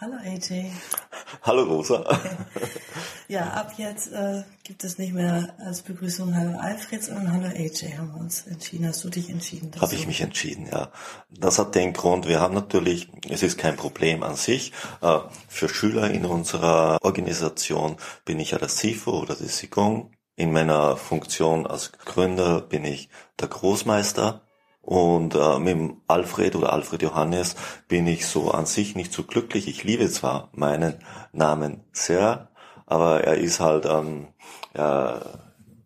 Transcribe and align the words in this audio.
Hallo 0.00 0.16
AJ. 0.16 0.72
Hallo 1.42 1.64
Rosa. 1.64 2.04
Ja, 3.28 3.50
ab 3.50 3.74
jetzt 3.76 4.10
äh, 4.12 4.44
gibt 4.64 4.82
es 4.82 4.96
nicht 4.96 5.12
mehr 5.12 5.54
als 5.58 5.82
Begrüßung 5.82 6.34
Hallo 6.34 6.58
Alfred, 6.58 7.04
sondern 7.04 7.30
Hallo 7.30 7.46
AJ 7.48 7.98
haben 7.98 8.14
wir 8.14 8.20
uns 8.20 8.46
entschieden. 8.46 8.88
Hast 8.88 9.04
du 9.04 9.10
dich 9.10 9.28
entschieden? 9.28 9.70
Habe 9.78 9.94
ich 9.94 10.06
mich 10.06 10.22
entschieden, 10.22 10.66
ja. 10.72 10.90
Das 11.28 11.58
hat 11.58 11.74
den 11.74 11.92
Grund, 11.92 12.26
wir 12.26 12.40
haben 12.40 12.54
natürlich, 12.54 13.08
es 13.28 13.42
ist 13.42 13.58
kein 13.58 13.76
Problem 13.76 14.22
an 14.22 14.36
sich. 14.36 14.72
Äh, 15.02 15.18
für 15.48 15.68
Schüler 15.68 16.10
in 16.10 16.24
unserer 16.24 16.98
Organisation 17.02 17.96
bin 18.24 18.40
ich 18.40 18.52
ja 18.52 18.58
der 18.58 18.70
SIFO 18.70 19.20
oder 19.20 19.36
der 19.36 19.48
SIGONG. 19.48 20.10
In 20.34 20.50
meiner 20.50 20.96
Funktion 20.96 21.66
als 21.66 21.92
Gründer 21.92 22.62
bin 22.62 22.86
ich 22.86 23.10
der 23.38 23.48
Großmeister 23.48 24.40
und 24.90 25.36
äh, 25.36 25.60
mit 25.60 25.92
Alfred 26.08 26.56
oder 26.56 26.72
Alfred 26.72 27.00
Johannes 27.02 27.54
bin 27.86 28.08
ich 28.08 28.26
so 28.26 28.50
an 28.50 28.66
sich 28.66 28.96
nicht 28.96 29.12
so 29.12 29.22
glücklich. 29.22 29.68
Ich 29.68 29.84
liebe 29.84 30.10
zwar 30.10 30.48
meinen 30.52 30.94
Namen 31.32 31.84
sehr, 31.92 32.48
aber 32.86 33.22
er 33.22 33.36
ist 33.36 33.60
halt 33.60 33.86
ähm, 33.86 34.26
er 34.74 35.20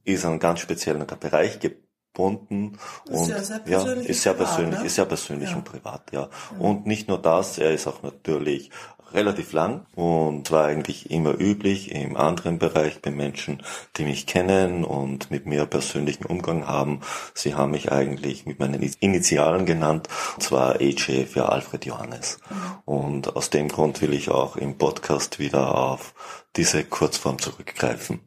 ist 0.04 0.24
ein 0.24 0.38
ganz 0.38 0.60
spezieller 0.60 1.04
Bereich 1.04 1.60
gebunden 1.60 2.78
und 3.10 3.28
ja, 3.28 3.42
sehr 3.42 3.60
ja, 3.66 3.82
ist 3.92 4.22
sehr 4.22 4.32
privat, 4.32 4.54
persönlich, 4.54 4.80
ne? 4.80 4.86
ist 4.86 4.94
sehr 4.94 5.04
persönlich 5.04 5.50
Ja. 5.50 5.56
und 5.56 5.64
privat, 5.64 6.10
ja. 6.12 6.30
Und 6.58 6.86
nicht 6.86 7.06
nur 7.06 7.20
das, 7.20 7.58
er 7.58 7.72
ist 7.72 7.86
auch 7.86 8.02
natürlich 8.02 8.70
relativ 9.12 9.52
lang 9.52 9.86
und 9.94 10.48
zwar 10.48 10.64
eigentlich 10.66 11.10
immer 11.10 11.38
üblich 11.38 11.92
im 11.92 12.16
anderen 12.16 12.58
Bereich 12.58 13.00
bei 13.00 13.10
Menschen, 13.10 13.62
die 13.96 14.04
mich 14.04 14.26
kennen 14.26 14.84
und 14.84 15.30
mit 15.30 15.46
mir 15.46 15.66
persönlichen 15.66 16.26
Umgang 16.26 16.66
haben. 16.66 17.00
Sie 17.34 17.54
haben 17.54 17.72
mich 17.72 17.92
eigentlich 17.92 18.46
mit 18.46 18.58
meinen 18.58 18.82
Initialen 19.00 19.66
genannt, 19.66 20.08
und 20.34 20.42
zwar 20.42 20.76
AJ 20.80 21.26
für 21.26 21.48
Alfred 21.50 21.84
Johannes. 21.84 22.38
Und 22.84 23.36
aus 23.36 23.50
dem 23.50 23.68
Grund 23.68 24.02
will 24.02 24.12
ich 24.12 24.30
auch 24.30 24.56
im 24.56 24.78
Podcast 24.78 25.38
wieder 25.38 25.76
auf 25.76 26.14
diese 26.56 26.84
Kurzform 26.84 27.38
zurückgreifen. 27.38 28.20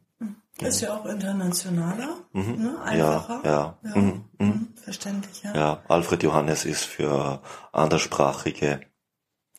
Ist 0.60 0.80
ja 0.80 0.96
auch 0.96 1.06
internationaler, 1.06 1.94
ne? 1.94 2.08
Mhm. 2.32 2.64
Ja, 2.64 2.82
einfacher. 2.82 3.40
ja. 3.44 3.78
ja. 3.84 3.96
Mhm, 3.96 4.24
mhm. 4.38 4.46
Mhm. 4.46 4.68
Verständlich, 4.82 5.42
ja. 5.44 5.54
Ja, 5.54 5.82
Alfred 5.88 6.22
Johannes 6.24 6.64
ist 6.64 6.84
für 6.84 7.40
anderssprachige 7.72 8.80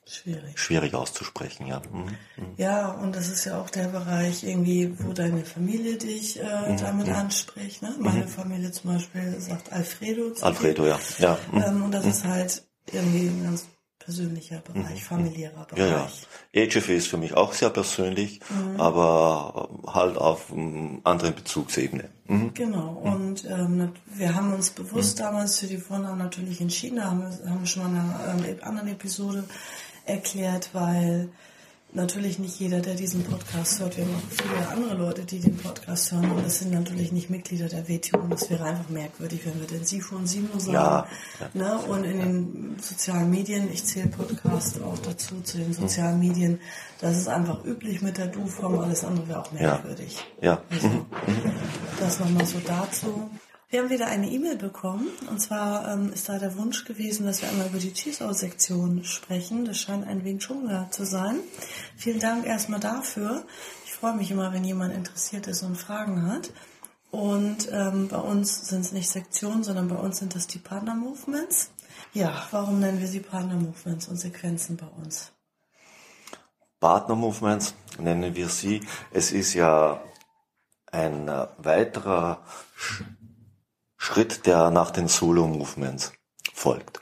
Schwierig. 0.10 0.58
schwierig 0.60 0.94
auszusprechen, 0.96 1.68
ja. 1.68 1.82
Mhm. 1.92 2.04
mhm. 2.38 2.54
Ja, 2.58 2.90
und 2.92 3.16
das 3.16 3.30
ist 3.30 3.46
ja 3.46 3.62
auch 3.62 3.70
der 3.70 3.88
Bereich 3.88 4.44
irgendwie, 4.44 4.94
wo 5.00 5.14
deine 5.14 5.46
Familie 5.46 5.98
dich 5.98 6.38
Mhm, 6.40 6.74
äh, 6.74 6.76
damit 6.78 7.10
anspricht. 7.10 7.82
Ne? 7.82 7.94
Meine 8.00 8.28
Familie 8.28 8.72
zum 8.72 8.94
Beispiel 8.94 9.40
sagt 9.40 9.72
Alfredo. 9.72 10.32
zu 10.32 10.46
Alfredo, 10.46 10.86
ja. 10.88 11.00
Ja, 11.20 11.38
mhm. 11.52 11.62
Ähm, 11.62 11.84
und 11.84 11.92
das 11.92 12.06
ist 12.06 12.24
halt 12.26 12.64
irgendwie 12.92 13.28
ein 13.28 13.44
ganz 13.44 13.68
persönlicher 14.00 14.60
Bereich, 14.62 15.04
familiärer 15.04 15.68
ja, 15.76 15.86
ja. 15.86 16.08
Bereich. 16.54 16.74
HF 16.76 16.90
ist 16.90 17.08
für 17.08 17.18
mich 17.18 17.36
auch 17.36 17.54
sehr 17.54 17.70
persönlich, 17.70 18.40
Mhm. 18.50 18.80
aber 18.82 19.70
halt 19.86 20.18
auf 20.18 20.52
ähm, 20.52 21.02
anderen 21.04 21.36
Bezugsebene. 21.36 22.10
Mhm. 22.28 22.54
Genau, 22.56 22.94
und 23.04 23.46
ähm, 23.46 23.92
wir 24.16 24.34
haben 24.34 24.54
uns 24.54 24.72
bewusst 24.72 25.20
damals 25.20 25.60
für 25.60 25.68
die 25.68 25.78
Vornamen 25.78 26.18
natürlich 26.18 26.60
entschieden, 26.62 26.96
da 26.98 27.06
haben 27.12 27.22
wir, 27.22 27.50
haben 27.52 27.66
schon 27.68 27.84
mal 27.84 27.90
in 27.90 27.98
einer 27.98 28.48
ähm, 28.48 28.58
anderen 28.62 28.88
Episode 28.88 29.44
erklärt, 30.10 30.70
weil 30.74 31.30
natürlich 31.92 32.38
nicht 32.38 32.60
jeder, 32.60 32.82
der 32.82 32.94
diesen 32.94 33.24
Podcast 33.24 33.80
hört, 33.80 33.98
wir 33.98 34.06
haben 34.06 34.14
auch 34.14 34.44
viele 34.44 34.68
andere 34.68 34.94
Leute, 34.96 35.24
die 35.24 35.40
den 35.40 35.58
Podcast 35.58 36.12
hören, 36.12 36.30
und 36.32 36.46
das 36.46 36.60
sind 36.60 36.72
natürlich 36.72 37.12
nicht 37.12 37.30
Mitglieder 37.30 37.68
der 37.68 37.90
WTO, 37.90 38.20
und 38.20 38.32
das 38.32 38.50
wäre 38.50 38.64
einfach 38.64 38.90
merkwürdig, 38.90 39.42
wenn 39.46 39.60
wir 39.60 39.68
den 39.68 39.84
Sifo 39.84 40.16
und 40.16 40.28
Simo 40.28 40.60
sagen. 40.60 40.74
Ja, 40.74 41.08
Ne? 41.54 41.80
Und 41.88 42.04
in 42.04 42.20
den 42.20 42.76
sozialen 42.80 43.32
Medien, 43.32 43.72
ich 43.72 43.86
zähle 43.86 44.08
Podcast 44.08 44.82
auch 44.82 45.00
dazu, 45.00 45.42
zu 45.42 45.58
den 45.58 45.74
sozialen 45.74 46.20
Medien, 46.20 46.60
das 47.02 47.18
ist 47.18 47.28
einfach 47.28 47.64
üblich 47.66 48.02
mit 48.02 48.18
der 48.18 48.28
Du-Form, 48.28 48.78
alles 48.80 49.04
andere 49.04 49.28
wäre 49.28 49.40
auch 49.40 49.52
merkwürdig. 49.52 50.18
Ja. 50.42 50.62
Also, 50.70 51.06
das 52.00 52.20
nochmal 52.20 52.46
so 52.46 52.60
dazu. 52.66 53.30
Wir 53.72 53.82
haben 53.82 53.92
wieder 53.92 54.08
eine 54.08 54.32
E-Mail 54.32 54.58
bekommen 54.58 55.10
und 55.30 55.40
zwar 55.40 55.94
ähm, 55.94 56.12
ist 56.12 56.28
da 56.28 56.40
der 56.40 56.58
Wunsch 56.58 56.86
gewesen, 56.86 57.28
dass 57.28 57.44
wir 57.44 57.50
einmal 57.50 57.68
über 57.68 57.78
die 57.78 57.94
Chisao-Sektion 57.94 59.04
sprechen. 59.04 59.64
Das 59.64 59.78
scheint 59.78 60.08
ein 60.08 60.24
Wing 60.24 60.40
Chunga 60.40 60.90
zu 60.90 61.06
sein. 61.06 61.40
Vielen 61.96 62.20
Dank 62.20 62.48
erstmal 62.48 62.80
dafür. 62.80 63.46
Ich 63.86 63.94
freue 63.94 64.16
mich 64.16 64.32
immer, 64.32 64.52
wenn 64.54 64.64
jemand 64.64 64.96
interessiert 64.96 65.46
ist 65.46 65.62
und 65.62 65.76
Fragen 65.76 66.26
hat. 66.26 66.52
Und 67.12 67.70
ähm, 67.72 68.08
bei 68.08 68.18
uns 68.18 68.68
sind 68.68 68.82
es 68.82 68.92
nicht 68.92 69.08
Sektionen, 69.08 69.64
sondern 69.64 69.88
bei 69.88 69.98
uns 69.98 70.18
sind 70.18 70.34
das 70.34 70.48
die 70.48 70.58
Partner-Movements. 70.58 71.70
Ja, 72.14 72.48
warum 72.50 72.80
nennen 72.80 73.00
wir 73.00 73.08
sie 73.08 73.20
Partner-Movements 73.20 74.08
und 74.08 74.18
Sequenzen 74.18 74.78
bei 74.78 74.88
uns? 74.88 75.32
Partner 76.80 77.14
Movements 77.14 77.76
nennen 78.00 78.34
wir 78.34 78.50
sie. 78.50 78.82
Es 79.12 79.32
ist 79.32 79.54
ja 79.54 80.02
ein 80.92 81.28
äh, 81.28 81.46
weiterer 81.60 82.42
Schritt, 84.02 84.46
der 84.46 84.72
nach 84.72 84.92
den 84.92 85.10
Solo 85.10 85.46
Movements 85.46 86.14
folgt. 86.54 87.02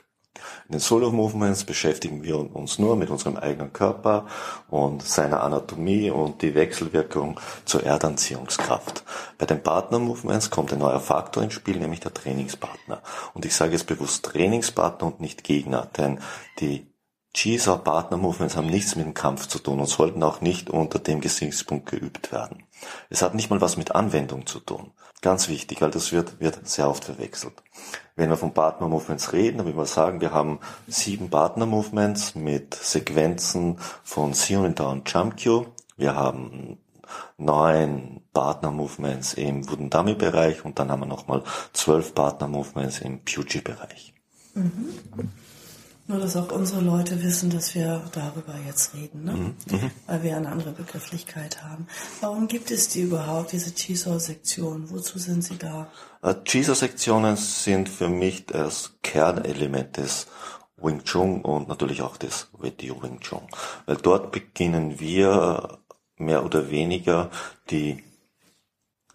In 0.66 0.72
den 0.72 0.80
Solo 0.80 1.12
Movements 1.12 1.64
beschäftigen 1.64 2.24
wir 2.24 2.36
uns 2.36 2.78
nur 2.80 2.96
mit 2.96 3.08
unserem 3.08 3.36
eigenen 3.36 3.72
Körper 3.72 4.26
und 4.68 5.02
seiner 5.02 5.42
Anatomie 5.42 6.10
und 6.10 6.42
die 6.42 6.56
Wechselwirkung 6.56 7.38
zur 7.64 7.84
Erdanziehungskraft. 7.84 9.04
Bei 9.38 9.46
den 9.46 9.62
Partner 9.62 10.00
Movements 10.00 10.50
kommt 10.50 10.72
ein 10.72 10.80
neuer 10.80 11.00
Faktor 11.00 11.44
ins 11.44 11.54
Spiel, 11.54 11.78
nämlich 11.78 12.00
der 12.00 12.12
Trainingspartner. 12.12 13.00
Und 13.32 13.46
ich 13.46 13.54
sage 13.54 13.72
jetzt 13.72 13.86
bewusst 13.86 14.24
Trainingspartner 14.26 15.06
und 15.06 15.20
nicht 15.20 15.44
Gegner, 15.44 15.88
denn 15.96 16.20
die 16.58 16.87
Cheeser 17.34 17.78
Partner 17.78 18.16
Movements 18.16 18.56
haben 18.56 18.66
nichts 18.66 18.96
mit 18.96 19.04
dem 19.04 19.14
Kampf 19.14 19.46
zu 19.46 19.58
tun 19.58 19.80
und 19.80 19.86
sollten 19.86 20.22
auch 20.22 20.40
nicht 20.40 20.70
unter 20.70 20.98
dem 20.98 21.20
Gesichtspunkt 21.20 21.90
geübt 21.90 22.32
werden. 22.32 22.64
Es 23.10 23.22
hat 23.22 23.34
nicht 23.34 23.50
mal 23.50 23.60
was 23.60 23.76
mit 23.76 23.94
Anwendung 23.94 24.46
zu 24.46 24.60
tun. 24.60 24.92
Ganz 25.20 25.48
wichtig, 25.48 25.80
weil 25.80 25.90
das 25.90 26.12
wird, 26.12 26.40
wird 26.40 26.66
sehr 26.66 26.88
oft 26.88 27.04
verwechselt. 27.04 27.54
Wenn 28.14 28.30
wir 28.30 28.36
von 28.36 28.54
Partner 28.54 28.88
Movements 28.88 29.32
reden, 29.32 29.58
dann 29.58 29.66
will 29.66 29.74
man 29.74 29.86
sagen, 29.86 30.20
wir 30.20 30.32
haben 30.32 30.60
sieben 30.86 31.28
Partner 31.28 31.66
Movements 31.66 32.34
mit 32.34 32.74
Sequenzen 32.74 33.78
von 34.04 34.32
Sionita 34.32 34.88
und 34.88 35.08
Chamkyo. 35.08 35.66
Wir 35.96 36.14
haben 36.14 36.78
neun 37.36 38.20
Partner 38.32 38.70
Movements 38.70 39.34
im 39.34 39.68
Wudendami 39.68 40.14
Bereich 40.14 40.64
und 40.64 40.78
dann 40.78 40.90
haben 40.90 41.00
wir 41.00 41.06
nochmal 41.06 41.42
zwölf 41.72 42.14
Partner 42.14 42.48
Movements 42.48 43.00
im 43.00 43.24
Puji 43.24 43.60
Bereich. 43.60 44.14
Nur, 46.08 46.20
dass 46.20 46.36
auch 46.36 46.50
unsere 46.52 46.80
Leute 46.80 47.22
wissen, 47.22 47.50
dass 47.50 47.74
wir 47.74 48.02
darüber 48.12 48.54
jetzt 48.66 48.94
reden, 48.94 49.24
ne? 49.24 49.32
Mhm, 49.32 49.90
weil 50.06 50.22
wir 50.22 50.38
eine 50.38 50.48
andere 50.48 50.72
Begrifflichkeit 50.72 51.62
haben. 51.62 51.86
Warum 52.22 52.48
gibt 52.48 52.70
es 52.70 52.88
die 52.88 53.02
überhaupt, 53.02 53.52
diese 53.52 53.74
Chisau-Sektion? 53.74 54.90
Wozu 54.90 55.18
sind 55.18 55.44
sie 55.44 55.58
da? 55.58 55.86
Cheeser-Sektionen 56.44 57.36
sind 57.36 57.90
für 57.90 58.08
mich 58.08 58.46
das 58.46 58.94
Kernelement 59.02 59.98
des 59.98 60.28
Wing 60.78 61.04
Chun 61.04 61.42
und 61.42 61.68
natürlich 61.68 62.00
auch 62.00 62.16
des 62.16 62.48
WTO 62.56 63.02
Wing 63.02 63.20
Chun. 63.20 63.42
Weil 63.84 63.96
dort 63.96 64.32
beginnen 64.32 64.98
wir 64.98 65.78
mehr 66.16 66.42
oder 66.42 66.70
weniger 66.70 67.30
die 67.68 68.02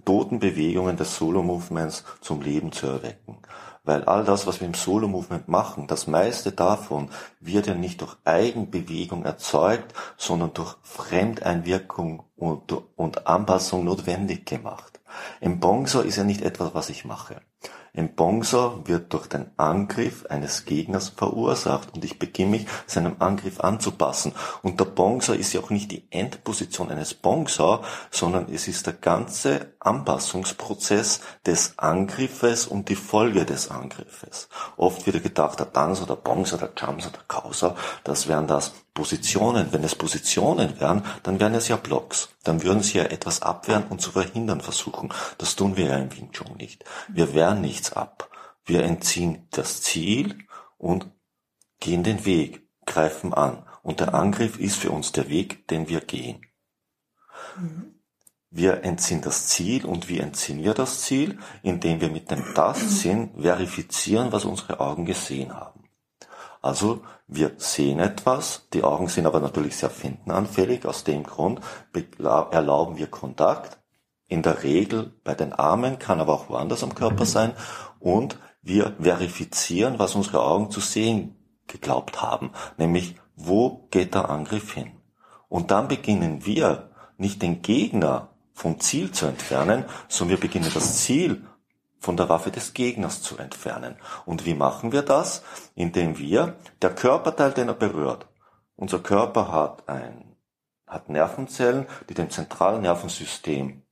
toten 0.06 0.40
Bewegungen 0.40 0.96
des 0.96 1.16
Solo-Movements 1.16 2.04
zum 2.22 2.42
Leben 2.42 2.72
zu 2.72 2.86
erwecken. 2.86 3.40
Weil 3.86 4.06
all 4.06 4.24
das, 4.24 4.48
was 4.48 4.62
wir 4.62 4.68
im 4.68 4.74
Solo-Movement 4.74 5.50
machen, 5.50 5.88
das 5.88 6.08
meiste 6.08 6.54
davon 6.54 7.10
wird 7.42 7.68
ja 7.68 7.76
nicht 7.76 8.00
durch 8.00 8.16
Eigenbewegung 8.24 9.26
erzeugt, 9.26 9.94
sondern 10.16 10.54
durch 10.54 10.78
Fremdeinwirkung 10.84 12.24
und, 12.38 12.72
und 12.96 13.28
Anpassung 13.28 13.84
notwendig 13.84 14.46
gemacht. 14.46 15.02
Im 15.42 15.60
Bongso 15.60 16.02
ist 16.02 16.16
ja 16.16 16.24
nicht 16.24 16.42
etwas, 16.42 16.74
was 16.74 16.90
ich 16.90 17.04
mache. 17.04 17.42
Im 17.96 18.16
Bongso 18.16 18.82
wird 18.86 19.14
durch 19.14 19.28
den 19.28 19.52
Angriff 19.58 20.26
eines 20.26 20.66
Gegners 20.66 21.10
verursacht 21.10 21.94
und 21.94 22.04
ich 22.04 22.18
beginne 22.18 22.52
mich 22.52 22.66
seinem 22.88 23.18
Angriff 23.20 23.60
anzupassen. 23.60 24.34
Und 24.64 24.80
der 24.80 24.86
Bongso 24.86 25.34
ist 25.34 25.54
ja 25.54 25.62
auch 25.62 25.70
nicht 25.70 25.92
die 25.92 26.08
Endposition 26.10 26.90
eines 26.90 27.14
Bongso, 27.14 27.84
sondern 28.10 28.52
es 28.52 28.68
ist 28.68 28.88
der 28.88 28.94
ganze 28.94 29.73
Anpassungsprozess 29.86 31.22
des 31.46 31.78
Angriffes 31.78 32.68
und 32.68 32.90
die 32.90 32.96
Folge 32.96 33.46
des 33.46 33.70
Angriffes. 33.70 34.50
Oft 34.78 35.06
wird 35.06 35.24
gedacht, 35.24 35.60
der 35.60 35.68
Danzo, 35.68 36.06
der 36.06 36.16
Bongso, 36.16 36.58
der 36.58 36.72
Jamso, 36.76 37.10
der 37.10 37.24
Kausa, 37.28 37.76
das 38.04 38.28
wären 38.28 38.48
das 38.48 38.74
Positionen, 38.94 39.72
wenn 39.72 39.84
es 39.84 39.96
Positionen 39.96 40.80
wären, 40.80 41.04
dann 41.24 41.40
wären 41.40 41.56
es 41.56 41.68
ja 41.68 41.76
Blocks. 41.76 42.30
Dann 42.44 42.64
würden 42.64 42.84
sie 42.84 43.00
ja 43.00 43.06
etwas 43.06 43.42
abwehren 43.42 43.86
und 43.90 44.02
zu 44.02 44.12
verhindern 44.12 44.62
versuchen. 44.62 45.14
Das 45.38 45.56
tun 45.56 45.78
wir 45.78 45.86
ja 45.88 45.98
im 45.98 46.16
Wing 46.16 46.32
Chun 46.32 46.56
nicht. 46.58 46.84
Wir 47.08 47.34
wehren 47.34 47.62
nichts 47.62 47.94
ab. 47.94 48.30
Wir 48.66 48.84
entziehen 48.84 49.48
das 49.52 49.82
Ziel 49.82 50.38
und 50.78 51.12
gehen 51.80 52.04
den 52.04 52.26
Weg, 52.26 52.68
greifen 52.86 53.34
an. 53.34 53.66
Und 53.82 54.00
der 54.00 54.14
Angriff 54.14 54.58
ist 54.58 54.78
für 54.78 54.92
uns 54.92 55.12
der 55.12 55.28
Weg, 55.30 55.68
den 55.68 55.90
wir 55.90 56.00
gehen. 56.00 56.46
Mhm. 57.58 57.93
Wir 58.56 58.84
entziehen 58.84 59.22
das 59.22 59.48
Ziel 59.48 59.84
und 59.84 60.10
wie 60.10 60.20
entziehen 60.20 60.64
wir 60.64 60.76
das 60.76 61.02
Ziel? 61.02 61.40
Indem 61.64 62.02
wir 62.02 62.10
mit 62.10 62.30
dem 62.30 62.54
Das-Sinn 62.54 63.32
verifizieren, 63.36 64.32
was 64.32 64.46
unsere 64.46 64.80
Augen 64.80 65.06
gesehen 65.06 65.56
haben. 65.56 65.90
Also 66.62 67.02
wir 67.26 67.54
sehen 67.58 67.98
etwas, 67.98 68.68
die 68.72 68.84
Augen 68.84 69.08
sind 69.08 69.26
aber 69.26 69.40
natürlich 69.40 69.76
sehr 69.76 69.90
findenanfällig, 69.90 70.86
aus 70.86 71.04
dem 71.04 71.24
Grund 71.24 71.62
erlauben 72.22 72.98
wir 72.98 73.08
Kontakt, 73.08 73.80
in 74.28 74.44
der 74.44 74.62
Regel 74.62 75.20
bei 75.24 75.34
den 75.34 75.54
Armen, 75.54 75.98
kann 75.98 76.22
aber 76.22 76.34
auch 76.34 76.50
woanders 76.50 76.84
am 76.84 76.94
Körper 76.94 77.26
sein, 77.26 77.54
und 78.00 78.38
wir 78.62 78.94
verifizieren, 79.00 79.98
was 79.98 80.14
unsere 80.14 80.44
Augen 80.44 80.70
zu 80.70 80.80
sehen 80.80 81.36
geglaubt 81.66 82.22
haben, 82.22 82.52
nämlich 82.78 83.16
wo 83.36 83.88
geht 83.90 84.14
der 84.14 84.30
Angriff 84.30 84.74
hin. 84.74 84.92
Und 85.50 85.72
dann 85.72 85.88
beginnen 85.88 86.46
wir 86.46 86.92
nicht 87.18 87.42
den 87.42 87.64
Gegner 87.64 88.30
vom 88.54 88.80
Ziel 88.80 89.12
zu 89.12 89.26
entfernen, 89.26 89.86
sondern 90.08 90.38
wir 90.38 90.42
beginnen 90.42 90.72
das 90.74 91.04
Ziel 91.04 91.46
von 92.00 92.18
der 92.18 92.28
Waffe 92.30 92.52
des 92.52 92.74
Gegners 92.74 93.22
zu 93.22 93.38
entfernen. 93.38 93.96
Und 94.26 94.46
wie 94.46 94.54
machen 94.54 94.92
wir 94.92 95.04
das? 95.04 95.44
Indem 95.74 96.18
wir, 96.18 96.58
der 96.82 96.94
Körperteil, 96.94 97.52
den 97.52 97.70
er 97.70 97.76
berührt, 97.76 98.28
unser 98.76 99.00
Körper 99.00 99.52
hat 99.52 99.88
ein, 99.88 100.36
hat 100.86 101.10
Nervenzellen, 101.10 101.86
die 102.10 102.14
dem 102.14 102.30
zentralen 102.30 102.82
Nervensystem 102.82 103.83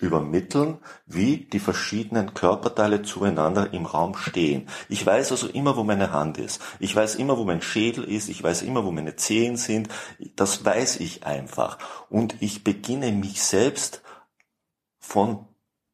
übermitteln, 0.00 0.78
wie 1.06 1.38
die 1.38 1.58
verschiedenen 1.58 2.34
Körperteile 2.34 3.02
zueinander 3.02 3.72
im 3.72 3.86
Raum 3.86 4.16
stehen. 4.16 4.68
Ich 4.88 5.04
weiß 5.04 5.32
also 5.32 5.48
immer, 5.48 5.76
wo 5.76 5.84
meine 5.84 6.12
Hand 6.12 6.38
ist. 6.38 6.62
Ich 6.78 6.94
weiß 6.94 7.16
immer, 7.16 7.38
wo 7.38 7.44
mein 7.44 7.62
Schädel 7.62 8.04
ist. 8.04 8.28
Ich 8.28 8.42
weiß 8.42 8.62
immer, 8.62 8.84
wo 8.84 8.92
meine 8.92 9.16
Zehen 9.16 9.56
sind. 9.56 9.88
Das 10.36 10.64
weiß 10.64 11.00
ich 11.00 11.26
einfach. 11.26 11.78
Und 12.08 12.36
ich 12.40 12.64
beginne 12.64 13.12
mich 13.12 13.42
selbst 13.42 14.02
von 14.98 15.46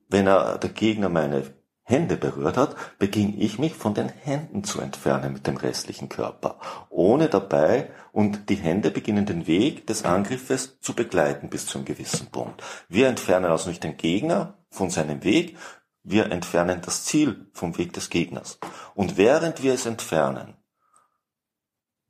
wenn 0.09 0.27
er 0.27 0.59
der 0.59 0.71
Gegner 0.71 1.09
meine 1.09 1.55
Hände 1.87 2.17
berührt 2.17 2.57
hat, 2.57 2.77
beging 2.99 3.39
ich 3.39 3.59
mich 3.59 3.75
von 3.75 3.93
den 3.93 4.09
Händen 4.09 4.65
zu 4.65 4.81
entfernen 4.81 5.35
mit 5.35 5.47
dem 5.47 5.59
restlichen 5.59 6.09
Körper, 6.09 6.59
ohne 6.89 7.29
dabei 7.29 7.91
und 8.11 8.49
die 8.49 8.55
Hände 8.55 8.91
beginnen 8.91 9.27
den 9.27 9.47
Weg 9.47 9.87
des 9.87 10.05
Angriffes 10.05 10.81
zu 10.81 10.95
begleiten 10.95 11.51
bis 11.51 11.67
zu 11.67 11.77
einem 11.77 11.85
gewissen 11.85 12.29
Punkt. 12.29 12.63
Wir 12.89 13.09
entfernen 13.09 13.51
also 13.51 13.69
nicht 13.69 13.85
den 13.85 13.99
Gegner 13.99 14.65
von 14.71 14.89
seinem 14.89 15.23
Weg, 15.25 15.59
wir 16.03 16.33
entfernen 16.33 16.81
das 16.83 17.05
Ziel 17.05 17.51
vom 17.53 17.77
Weg 17.77 17.93
des 17.93 18.09
Gegners. 18.09 18.59
Und 18.95 19.19
während 19.19 19.63
wir 19.63 19.75
es 19.75 19.85
entfernen, 19.85 20.57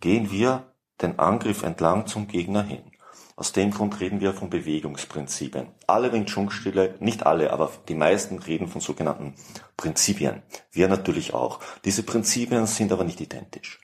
gehen 0.00 0.30
wir 0.30 0.72
den 1.02 1.18
Angriff 1.18 1.64
entlang 1.64 2.06
zum 2.06 2.28
Gegner 2.28 2.62
hin. 2.62 2.93
Aus 3.36 3.50
dem 3.50 3.72
Grund 3.72 3.98
reden 3.98 4.20
wir 4.20 4.32
von 4.32 4.48
Bewegungsprinzipien. 4.48 5.66
Alle 5.88 6.12
Wing 6.12 6.26
Chun 6.26 6.50
Stile, 6.50 6.94
nicht 7.00 7.26
alle, 7.26 7.52
aber 7.52 7.70
die 7.88 7.96
meisten 7.96 8.38
reden 8.38 8.68
von 8.68 8.80
sogenannten 8.80 9.34
Prinzipien. 9.76 10.42
Wir 10.70 10.86
natürlich 10.86 11.34
auch. 11.34 11.58
Diese 11.84 12.04
Prinzipien 12.04 12.66
sind 12.66 12.92
aber 12.92 13.02
nicht 13.02 13.20
identisch. 13.20 13.80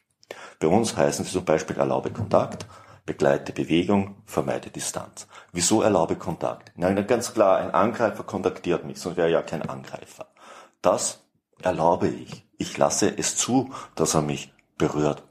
Bei 0.61 0.69
uns 0.69 0.97
heißen 0.97 1.25
sie 1.25 1.33
zum 1.33 1.45
Beispiel 1.45 1.77
erlaube 1.77 2.13
Kontakt, 2.13 2.67
begleite 3.07 3.53
Bewegung, 3.53 4.23
vermeide 4.25 4.71
Distanz. 4.71 5.27
Wieso 5.53 5.83
erlaube 5.83 6.15
Kontakt? 6.15 6.71
Na, 6.77 6.93
ganz 7.03 7.35
klar, 7.35 7.57
ein 7.59 7.73
Angreifer 7.73 8.23
kontaktiert 8.23 8.85
mich, 8.85 9.01
sonst 9.01 9.17
wäre 9.17 9.31
ja 9.31 9.43
kein 9.43 9.63
Angreifer. 9.63 10.29
Das 10.81 11.25
erlaube 11.61 12.07
ich. 12.07 12.47
Ich 12.57 12.79
lasse 12.79 13.13
es 13.19 13.37
zu, 13.37 13.71
dass 13.97 14.15
er 14.15 14.23
mich 14.23 14.53
berührt. 14.79 15.25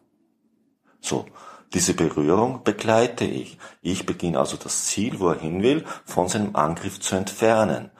So. 0.99 1.25
Diese 1.73 1.93
Berührung 1.93 2.63
begleite 2.63 3.25
ich. 3.25 3.59
Ich 3.81 4.05
beginne 4.05 4.39
also 4.39 4.57
das 4.57 4.85
Ziel, 4.85 5.19
wo 5.19 5.29
er 5.29 5.39
hin 5.39 5.61
will, 5.61 5.85
von 6.05 6.27
seinem 6.27 6.55
Angriff 6.55 6.99
zu 6.99 7.15
entfernen. 7.15 7.91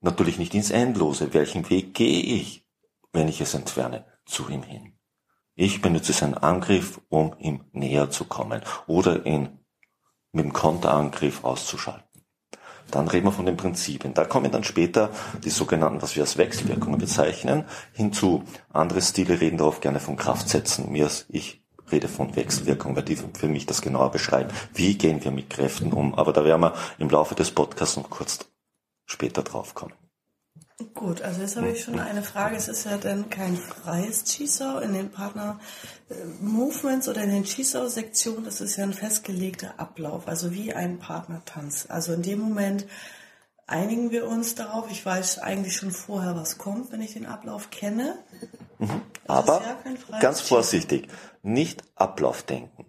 Natürlich 0.00 0.38
nicht 0.38 0.54
ins 0.54 0.70
Endlose. 0.70 1.34
Welchen 1.34 1.68
Weg 1.70 1.94
gehe 1.94 2.22
ich, 2.22 2.66
wenn 3.12 3.28
ich 3.28 3.40
es 3.40 3.54
entferne? 3.54 4.06
Zu 4.24 4.48
ihm 4.48 4.62
hin. 4.62 4.98
Ich 5.54 5.82
benutze 5.82 6.12
seinen 6.12 6.34
Angriff, 6.34 7.00
um 7.08 7.34
ihm 7.38 7.64
näher 7.72 8.10
zu 8.10 8.24
kommen 8.24 8.62
oder 8.86 9.26
ihn 9.26 9.58
mit 10.30 10.44
dem 10.44 10.52
Konterangriff 10.52 11.44
auszuschalten. 11.44 12.06
Dann 12.90 13.08
reden 13.08 13.26
wir 13.26 13.32
von 13.32 13.46
den 13.46 13.56
Prinzipien. 13.56 14.14
Da 14.14 14.24
kommen 14.24 14.50
dann 14.52 14.64
später 14.64 15.10
die 15.44 15.50
sogenannten, 15.50 16.02
was 16.02 16.14
wir 16.14 16.22
als 16.22 16.36
Wechselwirkungen 16.36 16.98
bezeichnen, 16.98 17.64
hinzu. 17.92 18.44
Andere 18.72 19.02
Stile 19.02 19.40
reden 19.40 19.58
darauf 19.58 19.80
gerne 19.80 19.98
von 19.98 20.16
Kraftsätzen. 20.16 20.92
Mir, 20.92 21.10
ich 21.28 21.61
rede 21.92 22.08
von 22.08 22.34
Wechselwirkung, 22.34 22.96
weil 22.96 23.04
die 23.04 23.16
für 23.16 23.48
mich 23.48 23.66
das 23.66 23.82
genauer 23.82 24.10
beschreiben. 24.10 24.50
Wie 24.74 24.96
gehen 24.96 25.22
wir 25.22 25.30
mit 25.30 25.50
Kräften 25.50 25.92
um? 25.92 26.14
Aber 26.14 26.32
da 26.32 26.44
werden 26.44 26.62
wir 26.62 26.74
im 26.98 27.10
Laufe 27.10 27.34
des 27.34 27.50
Podcasts 27.50 27.96
noch 27.96 28.10
kurz 28.10 28.40
später 29.06 29.42
drauf 29.42 29.74
kommen. 29.74 29.94
Gut, 30.94 31.22
also 31.22 31.42
jetzt 31.42 31.56
habe 31.56 31.70
ich 31.70 31.84
schon 31.84 32.00
eine 32.00 32.22
Frage. 32.22 32.56
Es 32.56 32.66
ist 32.66 32.84
ja 32.84 32.96
dann 32.96 33.30
kein 33.30 33.56
freies 33.56 34.24
Chisau 34.24 34.78
in 34.78 34.94
den 34.94 35.10
Partner-Movements 35.10 37.08
oder 37.08 37.22
in 37.22 37.30
den 37.30 37.44
Chisau-Sektionen. 37.44 38.44
Das 38.44 38.60
ist 38.60 38.76
ja 38.76 38.84
ein 38.84 38.92
festgelegter 38.92 39.74
Ablauf, 39.78 40.26
also 40.26 40.52
wie 40.52 40.74
ein 40.74 40.98
Partnertanz. 40.98 41.86
Also 41.88 42.14
in 42.14 42.22
dem 42.22 42.40
Moment 42.40 42.86
einigen 43.66 44.10
wir 44.10 44.26
uns 44.26 44.54
darauf. 44.54 44.90
Ich 44.90 45.04
weiß 45.04 45.38
eigentlich 45.38 45.76
schon 45.76 45.92
vorher, 45.92 46.34
was 46.36 46.58
kommt, 46.58 46.90
wenn 46.90 47.02
ich 47.02 47.12
den 47.12 47.26
Ablauf 47.26 47.70
kenne. 47.70 48.18
Mhm. 48.82 49.02
Aber 49.28 49.62
ja 49.62 50.18
ganz 50.20 50.40
vorsichtig, 50.40 51.08
nicht 51.42 51.82
Ablauf 51.94 52.42
denken. 52.42 52.86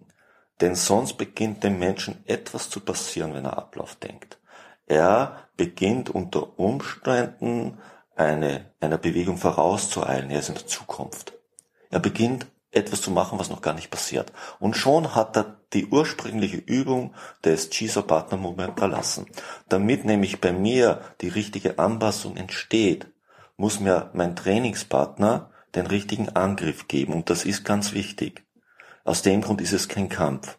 Denn 0.60 0.74
sonst 0.74 1.14
beginnt 1.14 1.62
dem 1.62 1.78
Menschen 1.78 2.22
etwas 2.26 2.68
zu 2.68 2.80
passieren, 2.80 3.34
wenn 3.34 3.44
er 3.44 3.58
Ablauf 3.58 3.94
denkt. 3.96 4.38
Er 4.86 5.48
beginnt 5.56 6.10
unter 6.10 6.58
Umständen 6.58 7.78
eine, 8.16 8.72
einer 8.80 8.98
Bewegung 8.98 9.38
vorauszueilen. 9.38 10.30
Er 10.30 10.40
ist 10.40 10.48
in 10.48 10.56
der 10.56 10.66
Zukunft. 10.66 11.32
Er 11.90 12.00
beginnt 12.00 12.46
etwas 12.72 13.00
zu 13.00 13.12
machen, 13.12 13.38
was 13.38 13.50
noch 13.50 13.62
gar 13.62 13.74
nicht 13.74 13.90
passiert. 13.90 14.32
Und 14.58 14.76
schon 14.76 15.14
hat 15.14 15.36
er 15.36 15.60
die 15.72 15.86
ursprüngliche 15.86 16.56
Übung 16.56 17.14
des 17.44 17.70
Chiso 17.70 18.02
Partner 18.02 18.36
Movement 18.36 18.78
verlassen. 18.78 19.26
Damit 19.68 20.04
nämlich 20.04 20.40
bei 20.40 20.52
mir 20.52 21.00
die 21.20 21.28
richtige 21.28 21.78
Anpassung 21.78 22.36
entsteht, 22.36 23.06
muss 23.56 23.78
mir 23.78 24.10
mein 24.12 24.34
Trainingspartner 24.34 25.50
den 25.74 25.86
richtigen 25.86 26.30
Angriff 26.30 26.88
geben. 26.88 27.14
Und 27.14 27.30
das 27.30 27.44
ist 27.44 27.64
ganz 27.64 27.92
wichtig. 27.92 28.44
Aus 29.04 29.22
dem 29.22 29.42
Grund 29.42 29.60
ist 29.60 29.72
es 29.72 29.88
kein 29.88 30.08
Kampf. 30.08 30.58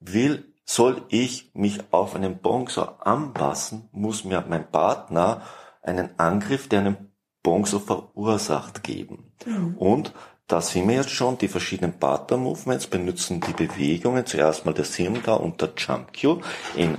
Will, 0.00 0.52
soll 0.64 1.02
ich 1.08 1.50
mich 1.54 1.80
auf 1.90 2.14
einen 2.14 2.38
Bonzo 2.38 2.82
anpassen, 2.82 3.88
muss 3.92 4.24
mir 4.24 4.44
mein 4.48 4.70
Partner 4.70 5.42
einen 5.82 6.18
Angriff, 6.18 6.68
der 6.68 6.80
einen 6.80 7.12
Bonzo 7.42 7.78
verursacht, 7.78 8.82
geben. 8.82 9.32
Mhm. 9.44 9.76
Und 9.76 10.14
da 10.46 10.60
sehen 10.60 10.88
wir 10.88 10.96
jetzt 10.96 11.10
schon, 11.10 11.38
die 11.38 11.48
verschiedenen 11.48 11.98
Partner-Movements 11.98 12.86
benutzen 12.88 13.40
die 13.40 13.52
Bewegungen, 13.52 14.26
zuerst 14.26 14.66
mal 14.66 14.74
der 14.74 14.84
Simda 14.84 15.34
und 15.34 15.60
der 15.60 15.72
Jump-Cue, 15.76 16.40
in 16.76 16.98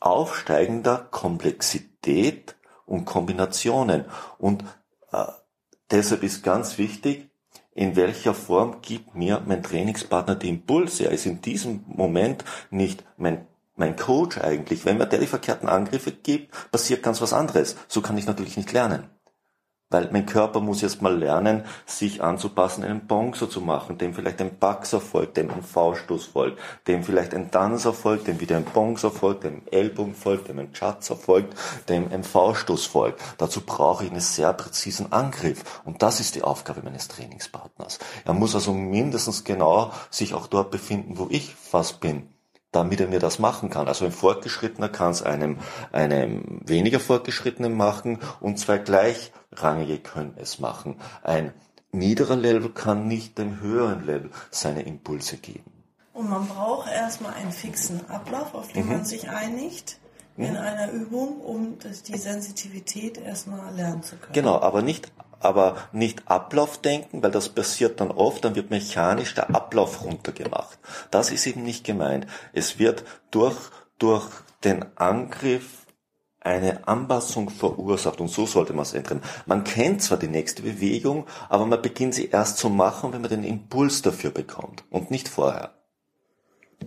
aufsteigender 0.00 1.08
Komplexität 1.10 2.56
und 2.86 3.04
Kombinationen. 3.04 4.04
Und 4.38 4.64
äh, 5.12 5.24
deshalb 5.90 6.22
ist 6.22 6.42
ganz 6.42 6.78
wichtig, 6.78 7.28
in 7.72 7.96
welcher 7.96 8.34
Form 8.34 8.82
gibt 8.82 9.14
mir 9.14 9.42
mein 9.46 9.62
Trainingspartner 9.62 10.34
die 10.34 10.48
Impulse. 10.48 11.04
Er 11.04 11.12
ist 11.12 11.26
in 11.26 11.40
diesem 11.40 11.84
Moment 11.86 12.44
nicht 12.70 13.04
mein 13.16 13.46
mein 13.80 13.96
Coach 13.96 14.38
eigentlich. 14.38 14.84
Wenn 14.84 14.98
mir 14.98 15.06
der 15.06 15.18
die 15.18 15.26
verkehrten 15.26 15.68
Angriffe 15.68 16.12
gibt, 16.12 16.70
passiert 16.70 17.02
ganz 17.02 17.20
was 17.20 17.32
anderes. 17.32 17.76
So 17.88 18.02
kann 18.02 18.18
ich 18.18 18.26
natürlich 18.26 18.56
nicht 18.56 18.72
lernen. 18.72 19.08
Weil 19.90 20.08
mein 20.12 20.24
Körper 20.24 20.60
muss 20.60 20.82
jetzt 20.82 21.02
mal 21.02 21.16
lernen, 21.16 21.64
sich 21.84 22.22
anzupassen, 22.22 22.84
einen 22.84 23.08
Bonzo 23.08 23.48
zu 23.48 23.60
machen, 23.60 23.98
dem 23.98 24.14
vielleicht 24.14 24.40
ein 24.40 24.56
Baxer 24.56 25.00
folgt, 25.00 25.36
dem 25.36 25.50
ein 25.50 25.62
V-Stoß 25.62 26.26
folgt, 26.26 26.60
dem 26.86 27.02
vielleicht 27.02 27.34
ein 27.34 27.50
Danser 27.50 27.92
folgt, 27.92 28.28
dem 28.28 28.38
wieder 28.38 28.56
ein 28.56 28.64
Bonzo 28.64 29.10
folgt, 29.10 29.42
dem 29.42 29.62
Ellbogen 29.70 30.14
folgt, 30.14 30.48
dem 30.48 30.60
ein 30.60 30.72
Chatzer 30.72 31.16
folgt, 31.16 31.54
dem 31.88 32.12
ein 32.12 32.22
V-Stoß 32.22 32.86
folgt. 32.86 33.20
Dazu 33.38 33.62
brauche 33.62 34.04
ich 34.04 34.10
einen 34.12 34.20
sehr 34.20 34.52
präzisen 34.52 35.10
Angriff. 35.10 35.82
Und 35.84 36.02
das 36.02 36.20
ist 36.20 36.36
die 36.36 36.42
Aufgabe 36.42 36.82
meines 36.84 37.08
Trainingspartners. 37.08 37.98
Er 38.24 38.34
muss 38.34 38.54
also 38.54 38.72
mindestens 38.72 39.42
genau 39.42 39.92
sich 40.08 40.34
auch 40.34 40.46
dort 40.46 40.70
befinden, 40.70 41.18
wo 41.18 41.26
ich 41.30 41.54
fast 41.56 42.00
bin 42.00 42.28
damit 42.72 43.00
er 43.00 43.08
mir 43.08 43.18
das 43.18 43.38
machen 43.38 43.70
kann. 43.70 43.88
Also 43.88 44.04
ein 44.04 44.12
Fortgeschrittener 44.12 44.88
kann 44.88 45.10
es 45.10 45.22
einem, 45.22 45.58
einem 45.92 46.60
weniger 46.64 47.00
Fortgeschrittenen 47.00 47.76
machen 47.76 48.18
und 48.40 48.58
zwei 48.58 48.78
gleichrangige 48.78 49.98
können 49.98 50.34
es 50.36 50.58
machen. 50.58 50.96
Ein 51.22 51.52
niederer 51.92 52.36
Level 52.36 52.70
kann 52.70 53.08
nicht 53.08 53.38
dem 53.38 53.60
höheren 53.60 54.06
Level 54.06 54.30
seine 54.50 54.82
Impulse 54.82 55.36
geben. 55.36 55.72
Und 56.12 56.30
man 56.30 56.46
braucht 56.46 56.90
erstmal 56.90 57.34
einen 57.34 57.52
fixen 57.52 58.08
Ablauf, 58.08 58.54
auf 58.54 58.72
den 58.72 58.84
mhm. 58.84 58.92
man 58.92 59.04
sich 59.04 59.28
einigt 59.30 59.98
in 60.36 60.52
mhm. 60.52 60.58
einer 60.58 60.92
Übung, 60.92 61.40
um 61.40 61.78
die 62.06 62.16
Sensitivität 62.16 63.18
erstmal 63.18 63.74
lernen 63.74 64.02
zu 64.02 64.16
können. 64.16 64.32
Genau, 64.32 64.60
aber 64.60 64.82
nicht 64.82 65.10
aber 65.40 65.76
nicht 65.92 66.28
Ablauf 66.28 66.78
denken, 66.78 67.22
weil 67.22 67.30
das 67.30 67.48
passiert 67.48 68.00
dann 68.00 68.10
oft, 68.10 68.44
dann 68.44 68.54
wird 68.54 68.70
mechanisch 68.70 69.34
der 69.34 69.54
Ablauf 69.54 70.04
runtergemacht. 70.04 70.78
Das 71.10 71.30
ist 71.30 71.46
eben 71.46 71.62
nicht 71.62 71.84
gemeint. 71.84 72.26
Es 72.52 72.78
wird 72.78 73.04
durch, 73.30 73.56
durch 73.98 74.26
den 74.62 74.84
Angriff 74.96 75.86
eine 76.40 76.88
Anpassung 76.88 77.50
verursacht 77.50 78.20
und 78.20 78.28
so 78.28 78.46
sollte 78.46 78.72
man 78.72 78.82
es 78.82 78.94
ändern. 78.94 79.22
Man 79.46 79.64
kennt 79.64 80.02
zwar 80.02 80.18
die 80.18 80.28
nächste 80.28 80.62
Bewegung, 80.62 81.26
aber 81.48 81.66
man 81.66 81.82
beginnt 81.82 82.14
sie 82.14 82.28
erst 82.28 82.58
zu 82.58 82.70
machen, 82.70 83.12
wenn 83.12 83.20
man 83.20 83.30
den 83.30 83.44
Impuls 83.44 84.02
dafür 84.02 84.30
bekommt 84.30 84.84
und 84.90 85.10
nicht 85.10 85.28
vorher. 85.28 85.74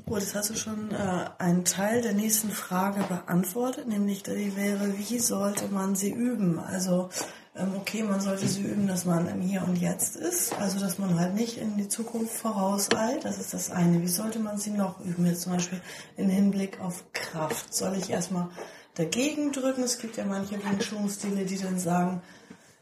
Oh, 0.08 0.16
das 0.16 0.34
hast 0.34 0.50
du 0.50 0.56
schon 0.56 0.92
äh, 0.92 1.26
einen 1.38 1.66
Teil 1.66 2.02
der 2.02 2.14
nächsten 2.14 2.50
Frage 2.50 3.04
beantwortet, 3.04 3.88
nämlich 3.88 4.24
die 4.24 4.56
wäre, 4.56 4.98
wie 4.98 5.20
sollte 5.20 5.68
man 5.68 5.96
sie 5.96 6.12
üben? 6.12 6.58
Also 6.60 7.10
okay, 7.56 8.04
man 8.04 8.20
sollte 8.20 8.48
sie 8.48 8.64
üben, 8.64 8.88
dass 8.88 9.06
man 9.06 9.28
im 9.28 9.42
Hier 9.42 9.64
und 9.64 9.76
Jetzt 9.76 10.16
ist, 10.16 10.54
also 10.60 10.80
dass 10.80 10.98
man 10.98 11.20
halt 11.20 11.36
nicht 11.36 11.58
in 11.58 11.78
die 11.78 11.88
Zukunft 11.88 12.34
vorauseilt, 12.36 13.26
das 13.26 13.38
ist 13.38 13.54
das 13.54 13.70
eine. 13.70 14.02
Wie 14.02 14.08
sollte 14.08 14.40
man 14.40 14.58
sie 14.58 14.72
noch 14.72 15.00
üben? 15.02 15.26
Jetzt 15.26 15.42
zum 15.42 15.54
Beispiel 15.54 15.80
im 16.18 16.30
Hinblick 16.30 16.80
auf 16.82 17.04
Kraft. 17.14 17.74
Soll 17.74 17.96
ich 17.96 18.10
erstmal 18.10 18.50
dagegen 18.96 19.52
drücken? 19.52 19.84
Es 19.84 20.00
gibt 20.00 20.18
ja 20.18 20.26
manche 20.26 20.56
Wing 20.64 20.80
die 21.46 21.58
dann 21.60 21.78
sagen, 21.78 22.24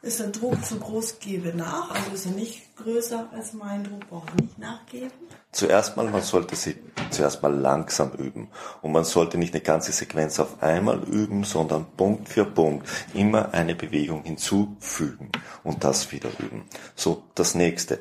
ist 0.02 0.20
der 0.20 0.28
Druck 0.28 0.64
zu 0.66 0.80
groß, 0.80 1.20
gebe 1.20 1.56
nach. 1.56 1.92
Also 1.92 2.12
ist 2.12 2.26
er 2.26 2.32
nicht 2.32 2.76
größer 2.76 3.30
als 3.32 3.54
mein 3.54 3.84
Druck, 3.84 4.10
brauche 4.10 4.36
nicht 4.38 4.58
nachgeben. 4.58 5.12
Zuerst 5.52 5.96
mal, 5.96 6.10
man 6.10 6.22
sollte 6.22 6.56
sie 6.56 6.78
zuerst 7.12 7.44
mal 7.44 7.54
langsam 7.54 8.12
üben. 8.14 8.50
Und 8.82 8.94
man 8.94 9.04
sollte 9.04 9.38
nicht 9.38 9.54
eine 9.54 9.62
ganze 9.62 9.92
Sequenz 9.92 10.40
auf 10.40 10.64
einmal 10.64 11.04
üben, 11.04 11.44
sondern 11.44 11.86
Punkt 11.98 12.30
für 12.30 12.46
Punkt 12.46 12.88
immer 13.14 13.54
eine 13.54 13.76
Bewegung 13.76 14.24
hinzufügen 14.24 15.30
und 15.64 15.84
das 15.84 16.12
wieder 16.12 16.30
üben. 16.40 16.64
So, 16.96 17.24
das 17.36 17.54
nächste. 17.54 18.00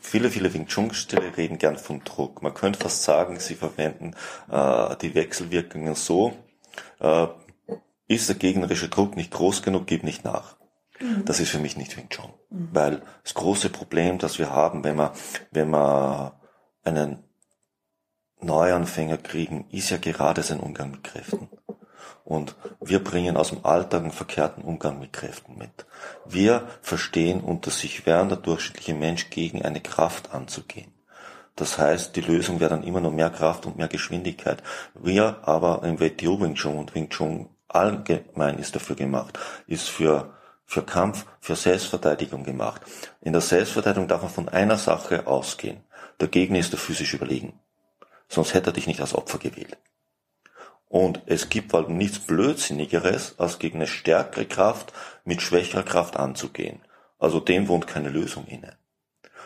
Viele, 0.00 0.30
viele 0.30 0.52
Wing 0.52 0.66
Chun 0.66 0.92
Stile 0.92 1.36
reden 1.36 1.58
gern 1.58 1.78
von 1.78 2.02
Druck. 2.04 2.42
Man 2.42 2.54
könnte 2.54 2.78
fast 2.78 3.04
sagen, 3.04 3.40
sie 3.40 3.54
verwenden 3.54 4.14
äh, 4.50 4.96
die 4.96 5.14
Wechselwirkungen 5.14 5.94
so, 5.94 6.34
äh, 7.00 7.26
ist 8.06 8.28
der 8.28 8.36
gegnerische 8.36 8.88
Druck 8.88 9.16
nicht 9.16 9.30
groß 9.30 9.62
genug, 9.62 9.86
gib 9.86 10.04
nicht 10.04 10.24
nach. 10.24 10.57
Das 11.24 11.40
ist 11.40 11.50
für 11.50 11.58
mich 11.58 11.76
nicht 11.76 11.96
Wing 11.96 12.08
Chun. 12.08 12.32
Mhm. 12.50 12.68
Weil 12.72 13.02
das 13.22 13.34
große 13.34 13.70
Problem, 13.70 14.18
das 14.18 14.38
wir 14.38 14.50
haben, 14.50 14.84
wenn 14.84 14.96
wir, 14.96 15.12
wenn 15.50 15.70
wir 15.70 16.40
einen 16.84 17.24
Neuanfänger 18.40 19.18
kriegen, 19.18 19.66
ist 19.70 19.90
ja 19.90 19.96
gerade 19.96 20.42
sein 20.42 20.60
Umgang 20.60 20.90
mit 20.90 21.04
Kräften. 21.04 21.48
Und 22.24 22.56
wir 22.80 23.02
bringen 23.02 23.36
aus 23.36 23.50
dem 23.50 23.64
Alltag 23.64 24.02
einen 24.02 24.10
verkehrten 24.12 24.62
Umgang 24.62 24.98
mit 24.98 25.12
Kräften 25.12 25.56
mit. 25.56 25.86
Wir 26.26 26.68
verstehen 26.82 27.40
unter 27.40 27.70
sich 27.70 28.04
während 28.06 28.30
der 28.30 28.38
durchschnittliche 28.38 28.94
Mensch 28.94 29.30
gegen 29.30 29.62
eine 29.64 29.80
Kraft 29.80 30.32
anzugehen. 30.34 30.92
Das 31.56 31.78
heißt, 31.78 32.14
die 32.14 32.20
Lösung 32.20 32.60
wäre 32.60 32.70
dann 32.70 32.84
immer 32.84 33.00
nur 33.00 33.10
mehr 33.10 33.30
Kraft 33.30 33.66
und 33.66 33.78
mehr 33.78 33.88
Geschwindigkeit. 33.88 34.62
Wir 34.94 35.38
aber 35.42 35.82
im 35.84 35.98
WTO 35.98 36.40
Wing 36.40 36.54
Chun 36.54 36.78
und 36.78 36.94
Wing 36.94 37.08
Chun 37.08 37.48
allgemein 37.66 38.58
ist 38.58 38.76
dafür 38.76 38.94
gemacht, 38.94 39.38
ist 39.66 39.88
für 39.88 40.37
für 40.68 40.82
Kampf, 40.82 41.24
für 41.40 41.56
Selbstverteidigung 41.56 42.44
gemacht. 42.44 42.82
In 43.22 43.32
der 43.32 43.40
Selbstverteidigung 43.40 44.06
darf 44.06 44.20
man 44.20 44.30
von 44.30 44.50
einer 44.50 44.76
Sache 44.76 45.26
ausgehen. 45.26 45.82
Der 46.20 46.28
Gegner 46.28 46.58
ist 46.58 46.72
der 46.72 46.78
physisch 46.78 47.14
überlegen. 47.14 47.58
Sonst 48.28 48.52
hätte 48.52 48.68
er 48.68 48.72
dich 48.74 48.86
nicht 48.86 49.00
als 49.00 49.14
Opfer 49.14 49.38
gewählt. 49.38 49.78
Und 50.90 51.22
es 51.24 51.48
gibt 51.48 51.72
halt 51.72 51.88
nichts 51.88 52.18
Blödsinnigeres, 52.18 53.38
als 53.38 53.58
gegen 53.58 53.78
eine 53.78 53.86
stärkere 53.86 54.44
Kraft 54.44 54.92
mit 55.24 55.40
schwächerer 55.40 55.84
Kraft 55.84 56.18
anzugehen. 56.18 56.82
Also 57.18 57.40
dem 57.40 57.66
wohnt 57.68 57.86
keine 57.86 58.10
Lösung 58.10 58.46
inne. 58.46 58.76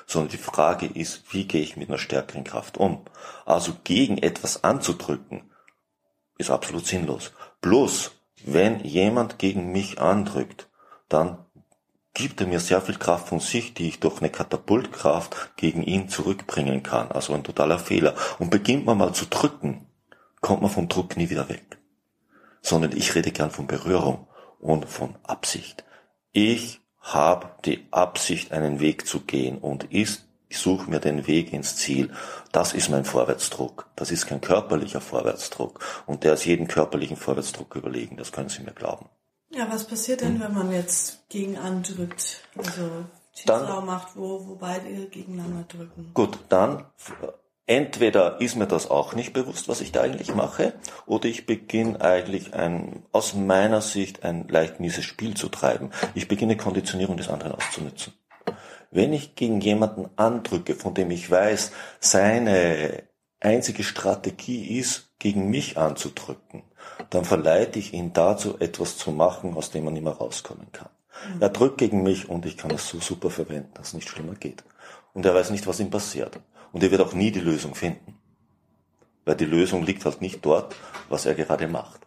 Sondern 0.07 0.33
die 0.33 0.39
Frage 0.39 0.87
ist, 0.87 1.33
wie 1.33 1.47
gehe 1.47 1.63
ich 1.63 1.77
mit 1.77 1.89
einer 1.89 1.99
stärkeren 1.99 2.43
Kraft 2.43 2.79
um? 2.79 3.05
Also 3.47 3.75
gegen 3.85 4.19
etwas 4.19 4.65
anzudrücken, 4.65 5.53
ist 6.37 6.51
absolut 6.51 6.85
sinnlos. 6.85 7.31
Bloß, 7.61 8.11
wenn 8.45 8.81
jemand 8.81 9.39
gegen 9.39 9.71
mich 9.71 10.01
andrückt, 10.01 10.67
dann 11.13 11.39
gibt 12.15 12.41
er 12.41 12.47
mir 12.47 12.61
sehr 12.61 12.81
viel 12.81 12.97
Kraft 12.97 13.29
von 13.29 13.41
sich, 13.41 13.75
die 13.75 13.89
ich 13.89 14.01
durch 14.01 14.21
eine 14.21 14.31
Katapultkraft 14.31 15.57
gegen 15.57 15.83
ihn 15.83 16.09
zurückbringen 16.09 16.83
kann. 16.83 17.11
Also 17.11 17.33
ein 17.33 17.45
totaler 17.45 17.79
Fehler. 17.79 18.15
Und 18.39 18.51
beginnt 18.51 18.85
man 18.85 18.99
mal 18.99 19.15
zu 19.15 19.27
drücken, 19.27 19.87
kommt 20.41 20.63
man 20.63 20.71
vom 20.71 20.89
Druck 20.89 21.17
nie 21.17 21.31
wieder 21.31 21.49
weg. 21.49 21.79
Sondern 22.61 22.97
ich 22.97 23.15
rede 23.15 23.33
gern 23.33 23.51
von 23.51 23.67
Berührung 23.67 24.27
und 24.61 24.87
von 24.87 25.17
Absicht. 25.23 25.85
Ich 26.33 26.81
habe 27.01 27.51
die 27.65 27.87
Absicht, 27.91 28.53
einen 28.53 28.79
Weg 28.79 29.07
zu 29.07 29.21
gehen 29.21 29.59
und 29.59 29.85
ist, 29.85 30.29
ich 30.49 30.59
suche 30.59 30.89
mir 30.89 31.01
den 31.01 31.27
Weg 31.27 31.53
ins 31.53 31.77
Ziel. 31.77 32.13
Das 32.53 32.75
ist 32.75 32.91
mein 32.91 33.07
Vorwärtsdruck. 33.07 33.89
Das 33.97 34.11
ist 34.11 34.27
kein 34.27 34.43
körperlicher 34.43 35.01
Vorwärtsdruck. 35.01 35.81
Und 36.07 36.25
der 36.25 36.35
ist 36.35 36.45
jeden 36.45 36.69
körperlichen 36.69 37.17
Vorwärtsdruck 37.17 37.75
überlegen. 37.75 38.19
Das 38.19 38.33
können 38.33 38.51
Sie 38.51 38.63
mir 38.63 38.73
glauben. 38.73 39.09
Ja, 39.63 39.69
was 39.71 39.87
passiert 39.87 40.23
denn, 40.23 40.41
wenn 40.41 40.53
man 40.55 40.73
jetzt 40.73 41.29
gegen 41.29 41.57
andrückt? 41.57 42.41
Also 42.57 43.05
Tiefsau 43.33 43.81
macht, 43.83 44.17
wo, 44.17 44.45
wo 44.45 44.57
beide 44.57 45.07
gegeneinander 45.07 45.65
drücken. 45.69 46.11
Gut, 46.15 46.37
dann 46.49 46.85
entweder 47.67 48.41
ist 48.41 48.57
mir 48.57 48.67
das 48.67 48.91
auch 48.91 49.15
nicht 49.15 49.33
bewusst, 49.33 49.69
was 49.69 49.81
ich 49.81 49.93
da 49.93 50.01
eigentlich 50.01 50.35
mache, 50.35 50.75
oder 51.07 51.27
ich 51.27 51.47
beginne 51.47 52.01
eigentlich 52.01 52.55
ein, 52.55 53.05
aus 53.13 53.35
meiner 53.35 53.83
Sicht 53.83 54.25
ein 54.25 54.49
leicht 54.49 54.81
mieses 54.81 55.05
Spiel 55.05 55.35
zu 55.35 55.49
treiben. 55.49 55.93
Ich 56.17 56.27
beginne 56.27 56.57
Konditionierung 56.57 57.17
des 57.17 57.29
anderen 57.29 57.53
auszunutzen. 57.53 58.15
Wenn 58.91 59.13
ich 59.13 59.37
gegen 59.37 59.61
jemanden 59.61 60.11
andrücke, 60.17 60.75
von 60.75 60.93
dem 60.93 61.13
ich 61.13 61.31
weiß, 61.31 61.71
seine 62.01 63.05
einzige 63.39 63.85
Strategie 63.85 64.77
ist, 64.77 65.13
gegen 65.21 65.51
mich 65.51 65.79
anzudrücken, 65.79 66.65
dann 67.11 67.25
verleite 67.25 67.79
ich 67.79 67.93
ihn 67.93 68.13
dazu, 68.13 68.59
etwas 68.59 68.97
zu 68.97 69.11
machen, 69.11 69.55
aus 69.57 69.71
dem 69.71 69.85
man 69.85 69.95
nicht 69.95 70.03
mehr 70.05 70.13
rauskommen 70.13 70.71
kann. 70.73 70.89
Er 71.41 71.51
drückt 71.51 71.79
gegen 71.79 72.03
mich 72.03 72.29
und 72.29 72.47
ich 72.47 72.57
kann 72.57 72.71
es 72.71 72.89
so 72.89 73.01
super 73.01 73.31
verwenden, 73.31 73.71
dass 73.75 73.89
es 73.89 73.95
nicht 73.95 74.09
schlimmer 74.09 74.35
geht. 74.35 74.65
Und 75.15 75.27
er 75.27 75.35
weiß 75.35 75.51
nicht, 75.51 75.67
was 75.67 75.81
ihm 75.81 75.91
passiert. 75.91 76.41
Und 76.73 76.83
er 76.83 76.91
wird 76.91 77.01
auch 77.01 77.13
nie 77.13 77.31
die 77.31 77.41
Lösung 77.41 77.75
finden. 77.75 78.19
Weil 79.25 79.37
die 79.37 79.45
Lösung 79.45 79.85
liegt 79.85 80.05
halt 80.05 80.21
nicht 80.21 80.45
dort, 80.45 80.75
was 81.09 81.27
er 81.27 81.35
gerade 81.35 81.69
macht. 81.69 82.01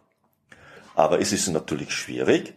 Aber 0.94 1.20
es 1.20 1.32
ist 1.32 1.48
natürlich 1.48 1.92
schwierig, 1.92 2.54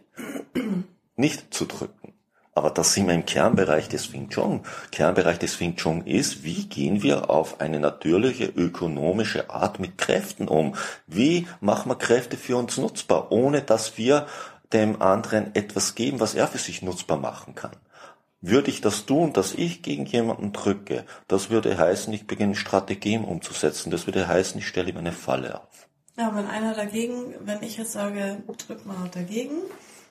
nicht 1.16 1.54
zu 1.54 1.66
drücken. 1.66 2.14
Aber 2.54 2.70
das 2.70 2.94
sind 2.94 3.06
wir 3.06 3.14
im 3.14 3.26
Kernbereich 3.26 3.88
des 3.88 4.12
Wing 4.12 4.28
Chun. 4.28 4.62
Kernbereich 4.90 5.38
des 5.38 5.60
Wing 5.60 5.76
Chun 5.76 6.04
ist, 6.04 6.42
wie 6.42 6.66
gehen 6.66 7.02
wir 7.02 7.30
auf 7.30 7.60
eine 7.60 7.78
natürliche 7.78 8.46
ökonomische 8.46 9.50
Art 9.50 9.78
mit 9.78 9.98
Kräften 9.98 10.48
um? 10.48 10.74
Wie 11.06 11.46
machen 11.60 11.90
wir 11.90 11.96
Kräfte 11.96 12.36
für 12.36 12.56
uns 12.56 12.76
nutzbar, 12.76 13.30
ohne 13.30 13.62
dass 13.62 13.98
wir 13.98 14.26
dem 14.72 15.00
anderen 15.00 15.54
etwas 15.54 15.94
geben, 15.94 16.18
was 16.18 16.34
er 16.34 16.48
für 16.48 16.58
sich 16.58 16.82
nutzbar 16.82 17.18
machen 17.18 17.54
kann? 17.54 17.76
Würde 18.40 18.70
ich 18.70 18.80
das 18.80 19.06
tun, 19.06 19.32
dass 19.32 19.54
ich 19.54 19.82
gegen 19.82 20.06
jemanden 20.06 20.52
drücke, 20.52 21.04
das 21.28 21.50
würde 21.50 21.76
heißen, 21.76 22.12
ich 22.12 22.26
beginne 22.26 22.56
Strategien 22.56 23.24
umzusetzen. 23.24 23.90
Das 23.90 24.06
würde 24.06 24.26
heißen, 24.26 24.58
ich 24.58 24.66
stelle 24.66 24.90
ihm 24.90 24.96
eine 24.96 25.12
Falle 25.12 25.60
auf. 25.60 25.88
Ja, 26.16 26.34
wenn 26.34 26.46
einer 26.46 26.74
dagegen, 26.74 27.34
wenn 27.40 27.62
ich 27.62 27.76
jetzt 27.76 27.92
sage, 27.92 28.42
drück 28.66 28.86
mal 28.86 29.08
dagegen, 29.12 29.56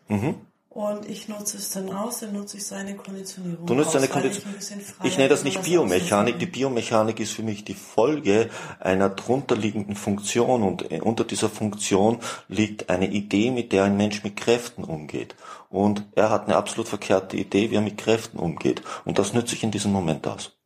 mhm 0.08 0.36
und 0.80 1.10
ich 1.10 1.28
nutze 1.28 1.58
es 1.58 1.72
dann 1.72 1.92
aus, 1.92 2.20
dann 2.20 2.32
nutze 2.32 2.56
ich 2.56 2.66
seine 2.66 2.96
Konditionierung. 2.96 3.66
Du 3.66 3.74
nutzt 3.74 3.92
seine 3.92 4.08
Konditionierung. 4.08 4.62
Ich, 5.04 5.10
ich 5.12 5.18
nenne 5.18 5.28
das 5.28 5.44
nicht 5.44 5.62
Biomechanik. 5.62 6.40
Die 6.40 6.46
Biomechanik 6.46 7.20
ist 7.20 7.34
für 7.34 7.44
mich 7.44 7.66
die 7.66 7.74
Folge 7.74 8.50
einer 8.80 9.10
drunterliegenden 9.10 9.98
Funktion 9.98 10.64
und 10.64 10.90
unter 11.02 11.26
dieser 11.26 11.50
Funktion 11.50 12.20
liegt 12.48 12.90
eine 12.90 13.10
Idee, 13.10 13.52
mit 13.52 13.74
der 13.74 13.84
ein 13.84 13.98
Mensch 13.98 14.24
mit 14.24 14.38
Kräften 14.38 14.86
umgeht. 14.86 15.36
Und 15.68 16.06
er 16.16 16.30
hat 16.30 16.46
eine 16.46 16.56
absolut 16.56 16.88
verkehrte 16.88 17.36
Idee, 17.36 17.72
wie 17.72 17.76
er 17.76 17.82
mit 17.82 17.98
Kräften 17.98 18.40
umgeht. 18.40 18.82
Und 19.04 19.20
das 19.20 19.34
nütze 19.34 19.56
ich 19.56 19.64
in 19.64 19.72
diesem 19.72 19.92
Moment 19.92 20.26
aus. 20.28 20.58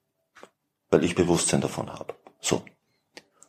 Weil 0.91 1.03
ich 1.03 1.15
Bewusstsein 1.15 1.61
davon 1.61 1.91
habe. 1.91 2.13
So. 2.39 2.61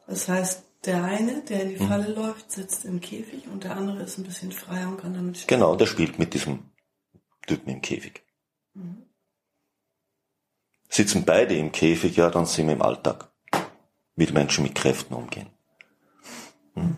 Das 0.06 0.28
heißt, 0.28 0.63
der 0.86 1.04
eine, 1.04 1.42
der 1.42 1.62
in 1.62 1.68
die 1.70 1.82
mhm. 1.82 1.88
Falle 1.88 2.12
läuft, 2.12 2.52
sitzt 2.52 2.84
im 2.84 3.00
Käfig 3.00 3.46
und 3.48 3.64
der 3.64 3.76
andere 3.76 4.02
ist 4.02 4.18
ein 4.18 4.24
bisschen 4.24 4.52
freier 4.52 4.88
und 4.88 5.00
kann 5.00 5.14
damit 5.14 5.38
spielen. 5.38 5.60
Genau, 5.60 5.76
der 5.76 5.86
spielt 5.86 6.18
mit 6.18 6.34
diesem 6.34 6.70
Typen 7.46 7.70
im 7.70 7.80
Käfig. 7.80 8.24
Mhm. 8.74 9.02
Sitzen 10.88 11.24
beide 11.24 11.56
im 11.56 11.72
Käfig, 11.72 12.16
ja, 12.16 12.30
dann 12.30 12.46
sind 12.46 12.66
wir 12.66 12.74
im 12.74 12.82
Alltag. 12.82 13.30
Wie 14.16 14.26
die 14.26 14.32
Menschen 14.32 14.62
mit 14.62 14.76
Kräften 14.76 15.14
umgehen. 15.14 15.48
Mhm. 16.74 16.96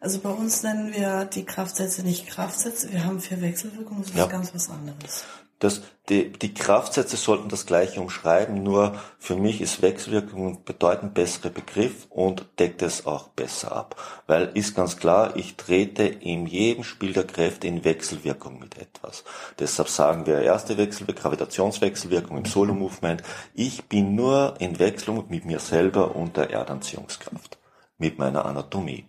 Also 0.00 0.18
bei 0.20 0.30
uns 0.30 0.62
nennen 0.62 0.92
wir 0.94 1.26
die 1.26 1.44
Kraftsätze 1.44 2.02
nicht 2.02 2.26
Kraftsätze, 2.26 2.90
wir 2.90 3.04
haben 3.04 3.20
vier 3.20 3.40
Wechselwirkungen, 3.42 4.02
das 4.02 4.10
ist 4.10 4.16
ja. 4.16 4.26
ganz 4.26 4.54
was 4.54 4.70
anderes. 4.70 5.24
Das, 5.60 5.82
die, 6.08 6.32
die 6.32 6.54
Kraftsätze 6.54 7.18
sollten 7.18 7.50
das 7.50 7.66
gleiche 7.66 8.00
umschreiben, 8.00 8.62
nur 8.62 8.98
für 9.18 9.36
mich 9.36 9.60
ist 9.60 9.82
Wechselwirkung 9.82 10.48
ein 10.48 10.64
bedeutend 10.64 11.12
besserer 11.12 11.50
Begriff 11.50 12.06
und 12.08 12.46
deckt 12.58 12.80
es 12.80 13.06
auch 13.06 13.28
besser 13.28 13.70
ab. 13.76 13.94
Weil 14.26 14.50
ist 14.54 14.74
ganz 14.74 14.96
klar, 14.96 15.36
ich 15.36 15.56
trete 15.56 16.04
in 16.04 16.46
jedem 16.46 16.82
Spiel 16.82 17.12
der 17.12 17.26
Kräfte 17.26 17.68
in 17.68 17.84
Wechselwirkung 17.84 18.58
mit 18.58 18.78
etwas. 18.78 19.22
Deshalb 19.58 19.90
sagen 19.90 20.24
wir 20.24 20.40
erste 20.40 20.78
Wechselwirkung, 20.78 21.22
Gravitationswechselwirkung 21.22 22.38
im 22.38 22.46
Solo-Movement. 22.46 23.22
Ich 23.52 23.84
bin 23.84 24.14
nur 24.14 24.54
in 24.60 24.78
Wechselung 24.78 25.26
mit 25.28 25.44
mir 25.44 25.58
selber 25.58 26.16
und 26.16 26.38
der 26.38 26.50
Erdanziehungskraft, 26.50 27.58
mit 27.98 28.18
meiner 28.18 28.46
Anatomie. 28.46 29.04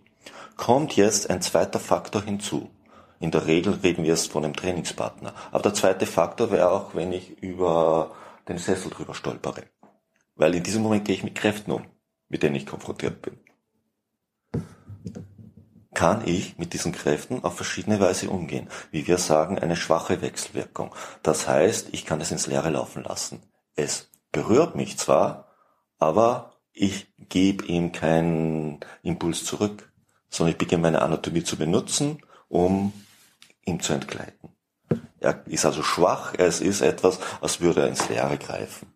Kommt 0.58 0.96
jetzt 0.96 1.30
ein 1.30 1.40
zweiter 1.40 1.80
Faktor 1.80 2.22
hinzu. 2.22 2.68
In 3.22 3.30
der 3.30 3.46
Regel 3.46 3.74
reden 3.74 4.02
wir 4.02 4.10
jetzt 4.10 4.32
von 4.32 4.44
einem 4.44 4.56
Trainingspartner. 4.56 5.32
Aber 5.52 5.62
der 5.62 5.74
zweite 5.74 6.06
Faktor 6.06 6.50
wäre 6.50 6.72
auch, 6.72 6.96
wenn 6.96 7.12
ich 7.12 7.40
über 7.40 8.16
den 8.48 8.58
Sessel 8.58 8.90
drüber 8.90 9.14
stolpere. 9.14 9.62
Weil 10.34 10.56
in 10.56 10.64
diesem 10.64 10.82
Moment 10.82 11.04
gehe 11.04 11.14
ich 11.14 11.22
mit 11.22 11.36
Kräften 11.36 11.70
um, 11.70 11.86
mit 12.28 12.42
denen 12.42 12.56
ich 12.56 12.66
konfrontiert 12.66 13.22
bin. 13.22 13.38
Kann 15.94 16.26
ich 16.26 16.58
mit 16.58 16.72
diesen 16.72 16.90
Kräften 16.90 17.44
auf 17.44 17.54
verschiedene 17.54 18.00
Weise 18.00 18.28
umgehen? 18.28 18.68
Wie 18.90 19.06
wir 19.06 19.18
sagen, 19.18 19.56
eine 19.56 19.76
schwache 19.76 20.20
Wechselwirkung. 20.20 20.92
Das 21.22 21.46
heißt, 21.46 21.90
ich 21.92 22.04
kann 22.04 22.20
es 22.20 22.32
ins 22.32 22.48
Leere 22.48 22.70
laufen 22.70 23.04
lassen. 23.04 23.40
Es 23.76 24.10
berührt 24.32 24.74
mich 24.74 24.98
zwar, 24.98 25.46
aber 25.96 26.54
ich 26.72 27.06
gebe 27.28 27.66
ihm 27.66 27.92
keinen 27.92 28.80
Impuls 29.04 29.44
zurück, 29.44 29.92
sondern 30.28 30.54
ich 30.54 30.58
beginne 30.58 30.82
meine 30.82 31.02
Anatomie 31.02 31.44
zu 31.44 31.56
benutzen, 31.56 32.20
um 32.48 32.92
ihm 33.64 33.80
zu 33.80 33.92
entgleiten. 33.92 34.50
Er 35.20 35.42
ist 35.46 35.64
also 35.64 35.82
schwach, 35.82 36.34
es 36.36 36.60
ist 36.60 36.80
etwas, 36.80 37.18
als 37.40 37.60
würde 37.60 37.82
er 37.82 37.88
ins 37.88 38.08
Leere 38.08 38.38
greifen. 38.38 38.92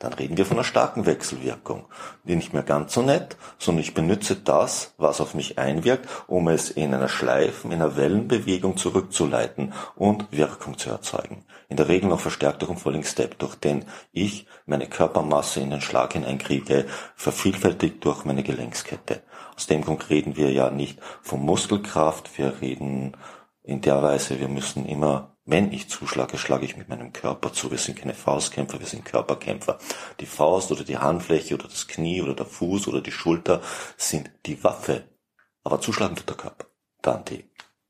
Dann 0.00 0.14
reden 0.14 0.38
wir 0.38 0.46
von 0.46 0.56
einer 0.56 0.64
starken 0.64 1.04
Wechselwirkung. 1.04 1.84
Die 2.24 2.34
nicht 2.34 2.54
mehr 2.54 2.62
ganz 2.62 2.94
so 2.94 3.02
nett, 3.02 3.36
sondern 3.58 3.82
ich 3.82 3.92
benütze 3.92 4.34
das, 4.34 4.94
was 4.96 5.20
auf 5.20 5.34
mich 5.34 5.58
einwirkt, 5.58 6.08
um 6.26 6.48
es 6.48 6.70
in 6.70 6.94
einer 6.94 7.10
Schleifen, 7.10 7.70
in 7.70 7.82
einer 7.82 7.96
Wellenbewegung 7.96 8.78
zurückzuleiten 8.78 9.74
und 9.96 10.32
Wirkung 10.32 10.78
zu 10.78 10.88
erzeugen. 10.88 11.44
In 11.68 11.76
der 11.76 11.88
Regel 11.88 12.08
noch 12.08 12.20
verstärkt 12.20 12.62
durch 12.62 12.70
einen 12.70 12.80
Falling 12.80 13.04
Step, 13.04 13.38
durch 13.38 13.56
den 13.56 13.84
ich 14.10 14.46
meine 14.64 14.88
Körpermasse 14.88 15.60
in 15.60 15.70
den 15.70 15.82
Schlag 15.82 16.14
hineinkriege, 16.14 16.86
vervielfältigt 17.14 18.02
durch 18.02 18.24
meine 18.24 18.42
Gelenkskette. 18.42 19.22
Aus 19.54 19.66
dem 19.66 19.84
Grund 19.84 20.08
reden 20.08 20.34
wir 20.34 20.50
ja 20.50 20.70
nicht 20.70 20.98
von 21.20 21.40
Muskelkraft, 21.40 22.38
wir 22.38 22.62
reden 22.62 23.12
in 23.70 23.80
der 23.80 24.02
Weise, 24.02 24.40
wir 24.40 24.48
müssen 24.48 24.84
immer, 24.84 25.36
wenn 25.44 25.72
ich 25.72 25.88
zuschlage, 25.88 26.38
schlage 26.38 26.64
ich 26.64 26.76
mit 26.76 26.88
meinem 26.88 27.12
Körper 27.12 27.52
zu. 27.52 27.70
Wir 27.70 27.78
sind 27.78 27.96
keine 27.96 28.14
Faustkämpfer, 28.14 28.80
wir 28.80 28.86
sind 28.86 29.04
Körperkämpfer. 29.04 29.78
Die 30.18 30.26
Faust 30.26 30.72
oder 30.72 30.82
die 30.82 30.98
Handfläche 30.98 31.54
oder 31.54 31.68
das 31.68 31.86
Knie 31.86 32.20
oder 32.20 32.34
der 32.34 32.46
Fuß 32.46 32.88
oder 32.88 33.00
die 33.00 33.12
Schulter 33.12 33.62
sind 33.96 34.28
die 34.44 34.62
Waffe. 34.64 35.04
Aber 35.62 35.80
zuschlagen 35.80 36.16
tut 36.16 36.28
der 36.28 36.36
Körper. 36.36 36.66
Dann 37.00 37.24
die 37.24 37.44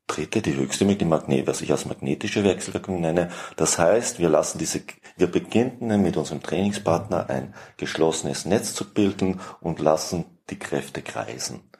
dritte, 0.05 0.43
die 0.43 0.53
höchste 0.53 0.85
mit 0.85 1.01
dem 1.01 1.09
Magnet, 1.09 1.47
was 1.47 1.61
ich 1.61 1.71
als 1.71 1.85
magnetische 1.85 2.43
Wechselwirkung 2.43 3.01
nenne. 3.01 3.31
Das 3.55 3.79
heißt, 3.79 4.19
wir 4.19 4.29
lassen 4.29 4.59
diese, 4.59 4.81
wir 5.17 5.31
beginnen 5.31 6.03
mit 6.03 6.15
unserem 6.15 6.43
Trainingspartner 6.43 7.27
ein 7.27 7.55
geschlossenes 7.77 8.45
Netz 8.45 8.75
zu 8.75 8.93
bilden 8.93 9.39
und 9.61 9.79
lassen 9.79 10.25
die 10.51 10.59
Kräfte 10.59 11.01
kreisen. 11.01 11.70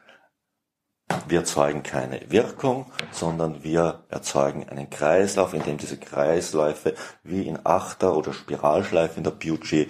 Wir 1.27 1.39
erzeugen 1.39 1.83
keine 1.83 2.21
Wirkung, 2.29 2.91
sondern 3.11 3.63
wir 3.63 4.03
erzeugen 4.09 4.67
einen 4.69 4.89
Kreislauf, 4.89 5.53
in 5.53 5.63
dem 5.63 5.77
diese 5.77 5.97
Kreisläufe 5.97 6.95
wie 7.23 7.47
in 7.47 7.59
Achter- 7.63 8.15
oder 8.15 8.33
Spiralschleife 8.33 9.17
in 9.17 9.23
der 9.23 9.31
Pucci 9.31 9.87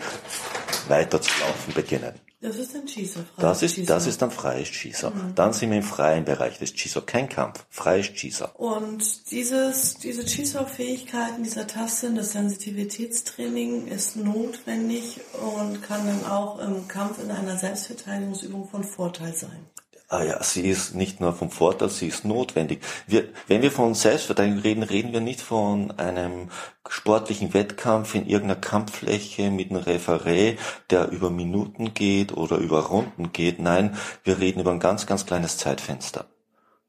weiterzulaufen 0.87 1.73
beginnen. 1.73 2.13
Das 2.41 2.55
ist 2.55 2.75
ein 2.75 2.87
Chiso. 2.87 3.19
Das 3.37 3.61
ist, 3.61 3.87
das 3.87 4.07
ist 4.07 4.23
ein 4.23 4.31
freies 4.31 4.69
Chiso. 4.69 5.11
Mhm. 5.11 5.35
Dann 5.35 5.53
sind 5.53 5.69
wir 5.69 5.77
im 5.77 5.83
freien 5.83 6.25
Bereich 6.25 6.57
des 6.57 6.73
Chiso. 6.73 7.01
Kein 7.01 7.29
Kampf, 7.29 7.63
freies 7.69 8.07
Chiso. 8.13 8.47
Und 8.55 9.29
dieses, 9.29 9.99
diese 9.99 10.25
Chiso-Fähigkeiten, 10.25 11.43
dieser 11.43 11.67
Tasten, 11.67 12.15
das 12.15 12.31
Sensitivitätstraining 12.31 13.87
ist 13.87 14.15
notwendig 14.15 15.19
und 15.39 15.83
kann 15.83 16.07
dann 16.07 16.25
auch 16.25 16.57
im 16.57 16.87
Kampf 16.87 17.21
in 17.23 17.29
einer 17.29 17.57
Selbstverteidigungsübung 17.57 18.67
von 18.67 18.83
Vorteil 18.83 19.35
sein. 19.35 19.67
Ah 20.11 20.25
ja, 20.25 20.43
sie 20.43 20.67
ist 20.67 20.93
nicht 20.93 21.21
nur 21.21 21.31
vom 21.31 21.49
Vorteil, 21.49 21.89
sie 21.89 22.09
ist 22.09 22.25
notwendig. 22.25 22.83
Wir, 23.07 23.29
wenn 23.47 23.61
wir 23.61 23.71
von 23.71 23.93
Selbstverteidigung 23.93 24.59
reden, 24.59 24.83
reden 24.83 25.13
wir 25.13 25.21
nicht 25.21 25.39
von 25.39 25.91
einem 25.91 26.49
sportlichen 26.85 27.53
Wettkampf 27.53 28.13
in 28.13 28.27
irgendeiner 28.27 28.59
Kampffläche 28.59 29.49
mit 29.51 29.71
einem 29.71 29.81
Referé, 29.81 30.57
der 30.89 31.07
über 31.11 31.29
Minuten 31.29 31.93
geht 31.93 32.35
oder 32.35 32.57
über 32.57 32.87
Runden 32.87 33.31
geht. 33.31 33.59
Nein, 33.59 33.97
wir 34.25 34.39
reden 34.39 34.59
über 34.59 34.71
ein 34.71 34.81
ganz, 34.81 35.05
ganz 35.05 35.25
kleines 35.25 35.55
Zeitfenster, 35.55 36.25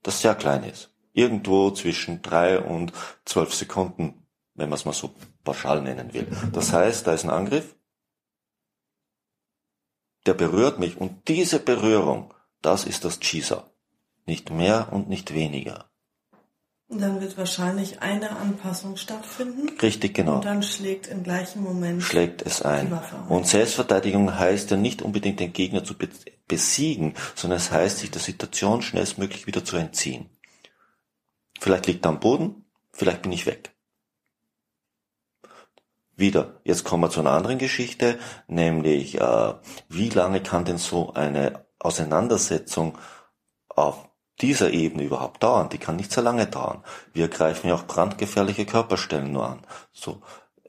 das 0.02 0.20
sehr 0.20 0.34
klein 0.34 0.64
ist. 0.64 0.90
Irgendwo 1.12 1.70
zwischen 1.70 2.22
drei 2.22 2.58
und 2.58 2.92
zwölf 3.24 3.54
Sekunden, 3.54 4.26
wenn 4.54 4.68
man 4.68 4.76
es 4.76 4.84
mal 4.84 4.94
so 4.94 5.14
pauschal 5.44 5.80
nennen 5.80 6.12
will. 6.12 6.26
Das 6.52 6.72
heißt, 6.72 7.06
da 7.06 7.12
ist 7.12 7.22
ein 7.22 7.30
Angriff, 7.30 7.76
der 10.26 10.34
berührt 10.34 10.80
mich 10.80 10.96
und 11.00 11.28
diese 11.28 11.60
Berührung 11.60 12.34
das 12.62 12.84
ist 12.84 13.04
das 13.04 13.20
Chisa. 13.20 13.70
Nicht 14.26 14.50
mehr 14.50 14.88
und 14.92 15.08
nicht 15.08 15.34
weniger. 15.34 15.90
Und 16.92 17.00
dann 17.00 17.22
wird 17.22 17.38
wahrscheinlich 17.38 18.02
eine 18.02 18.36
Anpassung 18.36 18.96
stattfinden. 18.96 19.70
Richtig, 19.80 20.14
genau. 20.14 20.36
Und 20.36 20.44
dann 20.44 20.62
schlägt 20.62 21.06
im 21.06 21.22
gleichen 21.22 21.62
Moment 21.62 22.02
schlägt 22.02 22.42
es 22.42 22.60
ein. 22.60 22.92
Und 23.30 23.46
Selbstverteidigung 23.46 24.38
heißt 24.38 24.70
ja 24.70 24.76
nicht 24.76 25.00
unbedingt 25.00 25.40
den 25.40 25.54
Gegner 25.54 25.84
zu 25.84 25.94
besiegen, 26.46 27.14
sondern 27.34 27.56
es 27.56 27.70
heißt, 27.70 27.98
sich 27.98 28.10
der 28.10 28.20
Situation 28.20 28.82
schnellstmöglich 28.82 29.46
wieder 29.46 29.64
zu 29.64 29.76
entziehen. 29.76 30.28
Vielleicht 31.58 31.86
liegt 31.86 32.04
er 32.04 32.10
am 32.10 32.20
Boden, 32.20 32.66
vielleicht 32.92 33.22
bin 33.22 33.32
ich 33.32 33.46
weg. 33.46 33.74
Wieder, 36.14 36.60
jetzt 36.62 36.84
kommen 36.84 37.04
wir 37.04 37.10
zu 37.10 37.20
einer 37.20 37.30
anderen 37.30 37.56
Geschichte, 37.56 38.18
nämlich 38.48 39.18
äh, 39.18 39.54
wie 39.88 40.10
lange 40.10 40.42
kann 40.42 40.66
denn 40.66 40.76
so 40.76 41.14
eine 41.14 41.61
Auseinandersetzung 41.82 42.96
auf 43.68 44.08
dieser 44.40 44.70
Ebene 44.70 45.04
überhaupt 45.04 45.42
dauern. 45.42 45.68
Die 45.68 45.78
kann 45.78 45.96
nicht 45.96 46.12
so 46.12 46.20
lange 46.20 46.46
dauern. 46.46 46.82
Wir 47.12 47.28
greifen 47.28 47.68
ja 47.68 47.74
auch 47.74 47.86
brandgefährliche 47.86 48.66
Körperstellen 48.66 49.32
nur 49.32 49.46
an. 49.46 49.60
So, 49.92 50.20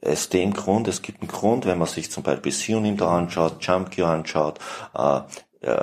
aus 0.04 0.28
dem 0.28 0.52
Grund, 0.52 0.86
es 0.88 1.02
gibt 1.02 1.20
einen 1.20 1.30
Grund, 1.30 1.66
wenn 1.66 1.78
man 1.78 1.88
sich 1.88 2.10
zum 2.10 2.22
Beispiel 2.22 2.52
Sionim 2.52 2.96
da 2.96 3.16
anschaut, 3.16 3.64
Jumpkyo 3.64 4.06
anschaut, 4.06 4.58
äh, 4.94 5.20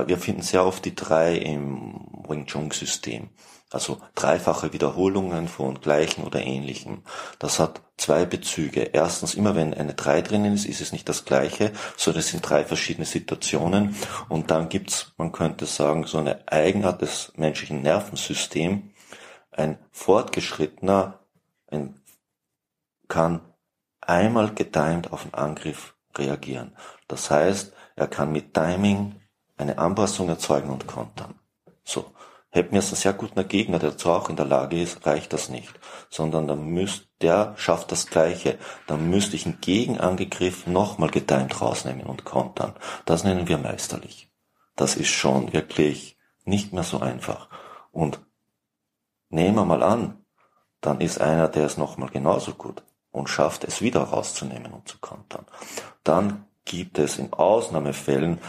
wir 0.06 0.18
finden 0.20 0.44
sehr 0.44 0.64
oft 0.64 0.86
die 0.86 0.94
drei 0.94 1.36
im 1.36 2.08
Wing 2.28 2.46
Chun 2.46 2.70
System. 2.70 3.30
Also 3.72 4.00
dreifache 4.16 4.74
Wiederholungen 4.74 5.48
von 5.48 5.80
gleichen 5.80 6.26
oder 6.26 6.42
ähnlichem. 6.42 7.04
Das 7.40 7.58
hat 7.58 7.82
zwei 7.96 8.26
Bezüge. 8.26 8.82
Erstens, 8.82 9.34
immer 9.34 9.56
wenn 9.56 9.74
eine 9.74 9.94
drei 9.94 10.22
drinnen 10.22 10.54
ist, 10.54 10.66
ist 10.66 10.82
es 10.82 10.92
nicht 10.92 11.08
das 11.08 11.24
gleiche, 11.24 11.72
sondern 11.96 12.20
es 12.20 12.28
sind 12.28 12.42
drei 12.42 12.66
verschiedene 12.66 13.06
Situationen. 13.06 13.96
Und 14.28 14.52
dann 14.52 14.68
gibt's, 14.68 15.14
man 15.18 15.32
könnte 15.32 15.66
sagen, 15.66 16.06
so 16.06 16.18
eine 16.18 16.46
Eigenart 16.52 17.02
des 17.02 17.32
menschlichen 17.38 17.82
Nervensystems. 17.82 18.92
Ein 19.52 19.78
fortgeschrittener 19.92 21.20
ein, 21.68 21.96
kann 23.08 23.40
einmal 24.02 24.54
getimed 24.54 25.14
auf 25.14 25.24
einen 25.24 25.34
Angriff 25.34 25.96
reagieren. 26.18 26.76
Das 27.08 27.32
heißt, 27.32 27.74
er 27.96 28.08
kann 28.08 28.34
mit 28.34 28.54
Timing 28.54 29.16
eine 29.56 29.78
Anpassung 29.78 30.28
erzeugen 30.28 30.70
und 30.70 30.88
kontern. 30.88 31.36
So. 31.84 32.12
Hätten 32.54 32.74
wir 32.74 32.82
einen 32.82 32.96
sehr 32.96 33.14
guten 33.14 33.48
Gegner, 33.48 33.80
der 33.80 33.92
dazu 33.92 34.10
auch 34.10 34.30
in 34.30 34.36
der 34.36 34.46
Lage 34.46 34.82
ist, 34.82 35.06
reicht 35.06 35.32
das 35.32 35.48
nicht. 35.48 35.72
Sondern 36.10 36.48
dann 36.48 36.66
müsst, 36.66 37.08
der 37.22 37.54
schafft 37.58 37.94
das 37.94 38.08
Gleiche. 38.08 38.58
Dann 38.88 39.10
müsste 39.10 39.38
ich 39.38 39.46
einen 39.46 39.62
Gegenangriff 39.62 40.68
nochmal 40.68 41.10
getimt 41.10 41.62
rausnehmen 41.62 42.06
und 42.06 42.26
kontern. 42.26 42.76
Das 43.06 43.24
nennen 43.24 43.48
wir 43.48 43.58
meisterlich. 43.58 44.30
Das 44.76 44.98
ist 44.98 45.10
schon 45.10 45.54
wirklich 45.54 46.18
nicht 46.44 46.74
mehr 46.74 46.84
so 46.84 47.00
einfach. 47.00 47.48
Und 47.92 48.20
nehmen 49.30 49.56
wir 49.56 49.66
mal 49.66 49.82
an, 49.82 50.18
dann 50.82 51.00
ist 51.00 51.22
einer, 51.22 51.48
der 51.48 51.68
ist 51.68 51.78
nochmal 51.78 52.10
genauso 52.10 52.54
gut 52.54 52.84
und 53.12 53.30
schafft 53.30 53.64
es 53.64 53.82
wieder 53.82 54.02
rauszunehmen 54.02 54.74
und 54.74 54.90
zu 54.90 54.98
kontern. 55.00 55.46
Dann 56.04 56.46
gibt 56.66 57.00
es 57.00 57.18
in 57.18 57.32
Ausnahmefällen 57.32 58.40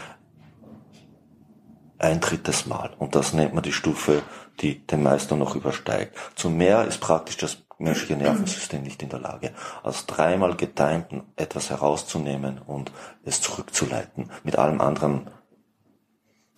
ein 2.03 2.19
drittes 2.19 2.65
Mal. 2.65 2.93
Und 2.99 3.15
das 3.15 3.33
nennt 3.33 3.53
man 3.53 3.63
die 3.63 3.71
Stufe, 3.71 4.23
die 4.59 4.85
den 4.85 5.03
Meister 5.03 5.37
noch 5.37 5.55
übersteigt. 5.55 6.17
Zu 6.35 6.49
mehr 6.49 6.85
ist 6.85 6.99
praktisch 6.99 7.37
das 7.37 7.59
menschliche 7.77 8.17
Nervensystem 8.17 8.83
nicht 8.83 9.01
in 9.01 9.09
der 9.09 9.19
Lage, 9.19 9.53
als 9.83 10.05
dreimal 10.05 10.55
getimten 10.55 11.23
etwas 11.37 11.69
herauszunehmen 11.69 12.59
und 12.59 12.91
es 13.23 13.41
zurückzuleiten. 13.41 14.29
Mit 14.43 14.57
allem 14.57 14.81
anderen 14.81 15.29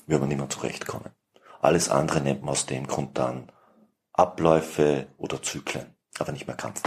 wird 0.08 0.20
man 0.20 0.30
mehr 0.30 0.50
zurechtkommen. 0.50 1.12
Alles 1.62 1.90
andere 1.90 2.22
nennt 2.22 2.42
man 2.42 2.50
aus 2.50 2.66
dem 2.66 2.88
Grund 2.88 3.18
dann 3.18 3.52
Abläufe 4.14 5.08
oder 5.18 5.42
Zyklen, 5.42 5.96
aber 6.18 6.32
nicht 6.32 6.48
mehr 6.48 6.56
Kampf. 6.56 6.82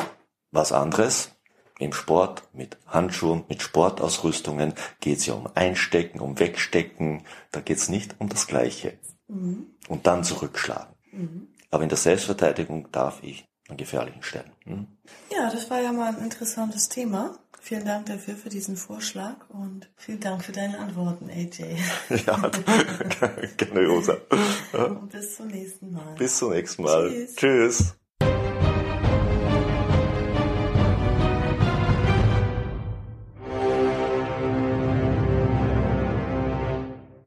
Was 0.50 0.72
anderes 0.72 1.36
Im 1.78 1.92
Sport 1.92 2.42
mit 2.52 2.76
Handschuhen, 2.86 3.44
mit 3.48 3.62
Sportausrüstungen 3.62 4.74
geht 5.00 5.18
es 5.18 5.26
ja 5.26 5.34
um 5.34 5.48
Einstecken, 5.54 6.20
um 6.20 6.38
Wegstecken. 6.38 7.22
Da 7.52 7.60
geht 7.60 7.78
es 7.78 7.88
nicht 7.88 8.16
um 8.18 8.28
das 8.28 8.46
Gleiche. 8.46 8.98
Mhm. 9.28 9.66
Und 9.88 10.06
dann 10.06 10.24
zurückschlagen. 10.24 10.94
Mhm. 11.12 11.48
Aber 11.70 11.82
in 11.82 11.88
der 11.88 11.98
Selbstverteidigung 11.98 12.90
darf 12.90 13.22
ich 13.22 13.46
an 13.68 13.76
gefährlichen 13.76 14.22
Stellen. 14.22 14.50
Hm? 14.64 14.86
Ja, 15.30 15.50
das 15.50 15.70
war 15.70 15.80
ja 15.80 15.92
mal 15.92 16.08
ein 16.08 16.22
interessantes 16.22 16.88
Thema. 16.88 17.38
Vielen 17.60 17.84
Dank 17.84 18.06
dafür 18.06 18.34
für 18.34 18.48
diesen 18.48 18.76
Vorschlag 18.76 19.36
und 19.50 19.90
vielen 19.96 20.20
Dank 20.20 20.42
für 20.44 20.52
deine 20.52 20.78
Antworten, 20.78 21.28
AJ. 21.28 21.76
ja, 22.26 22.50
gerne, 23.56 23.86
Rosa. 23.86 24.16
Und 24.72 25.10
bis 25.10 25.36
zum 25.36 25.48
nächsten 25.48 25.92
Mal. 25.92 26.14
Bis 26.16 26.38
zum 26.38 26.52
nächsten 26.52 26.82
Mal. 26.82 27.10
Tschüss. 27.10 27.36
Tschüss. 27.36 27.94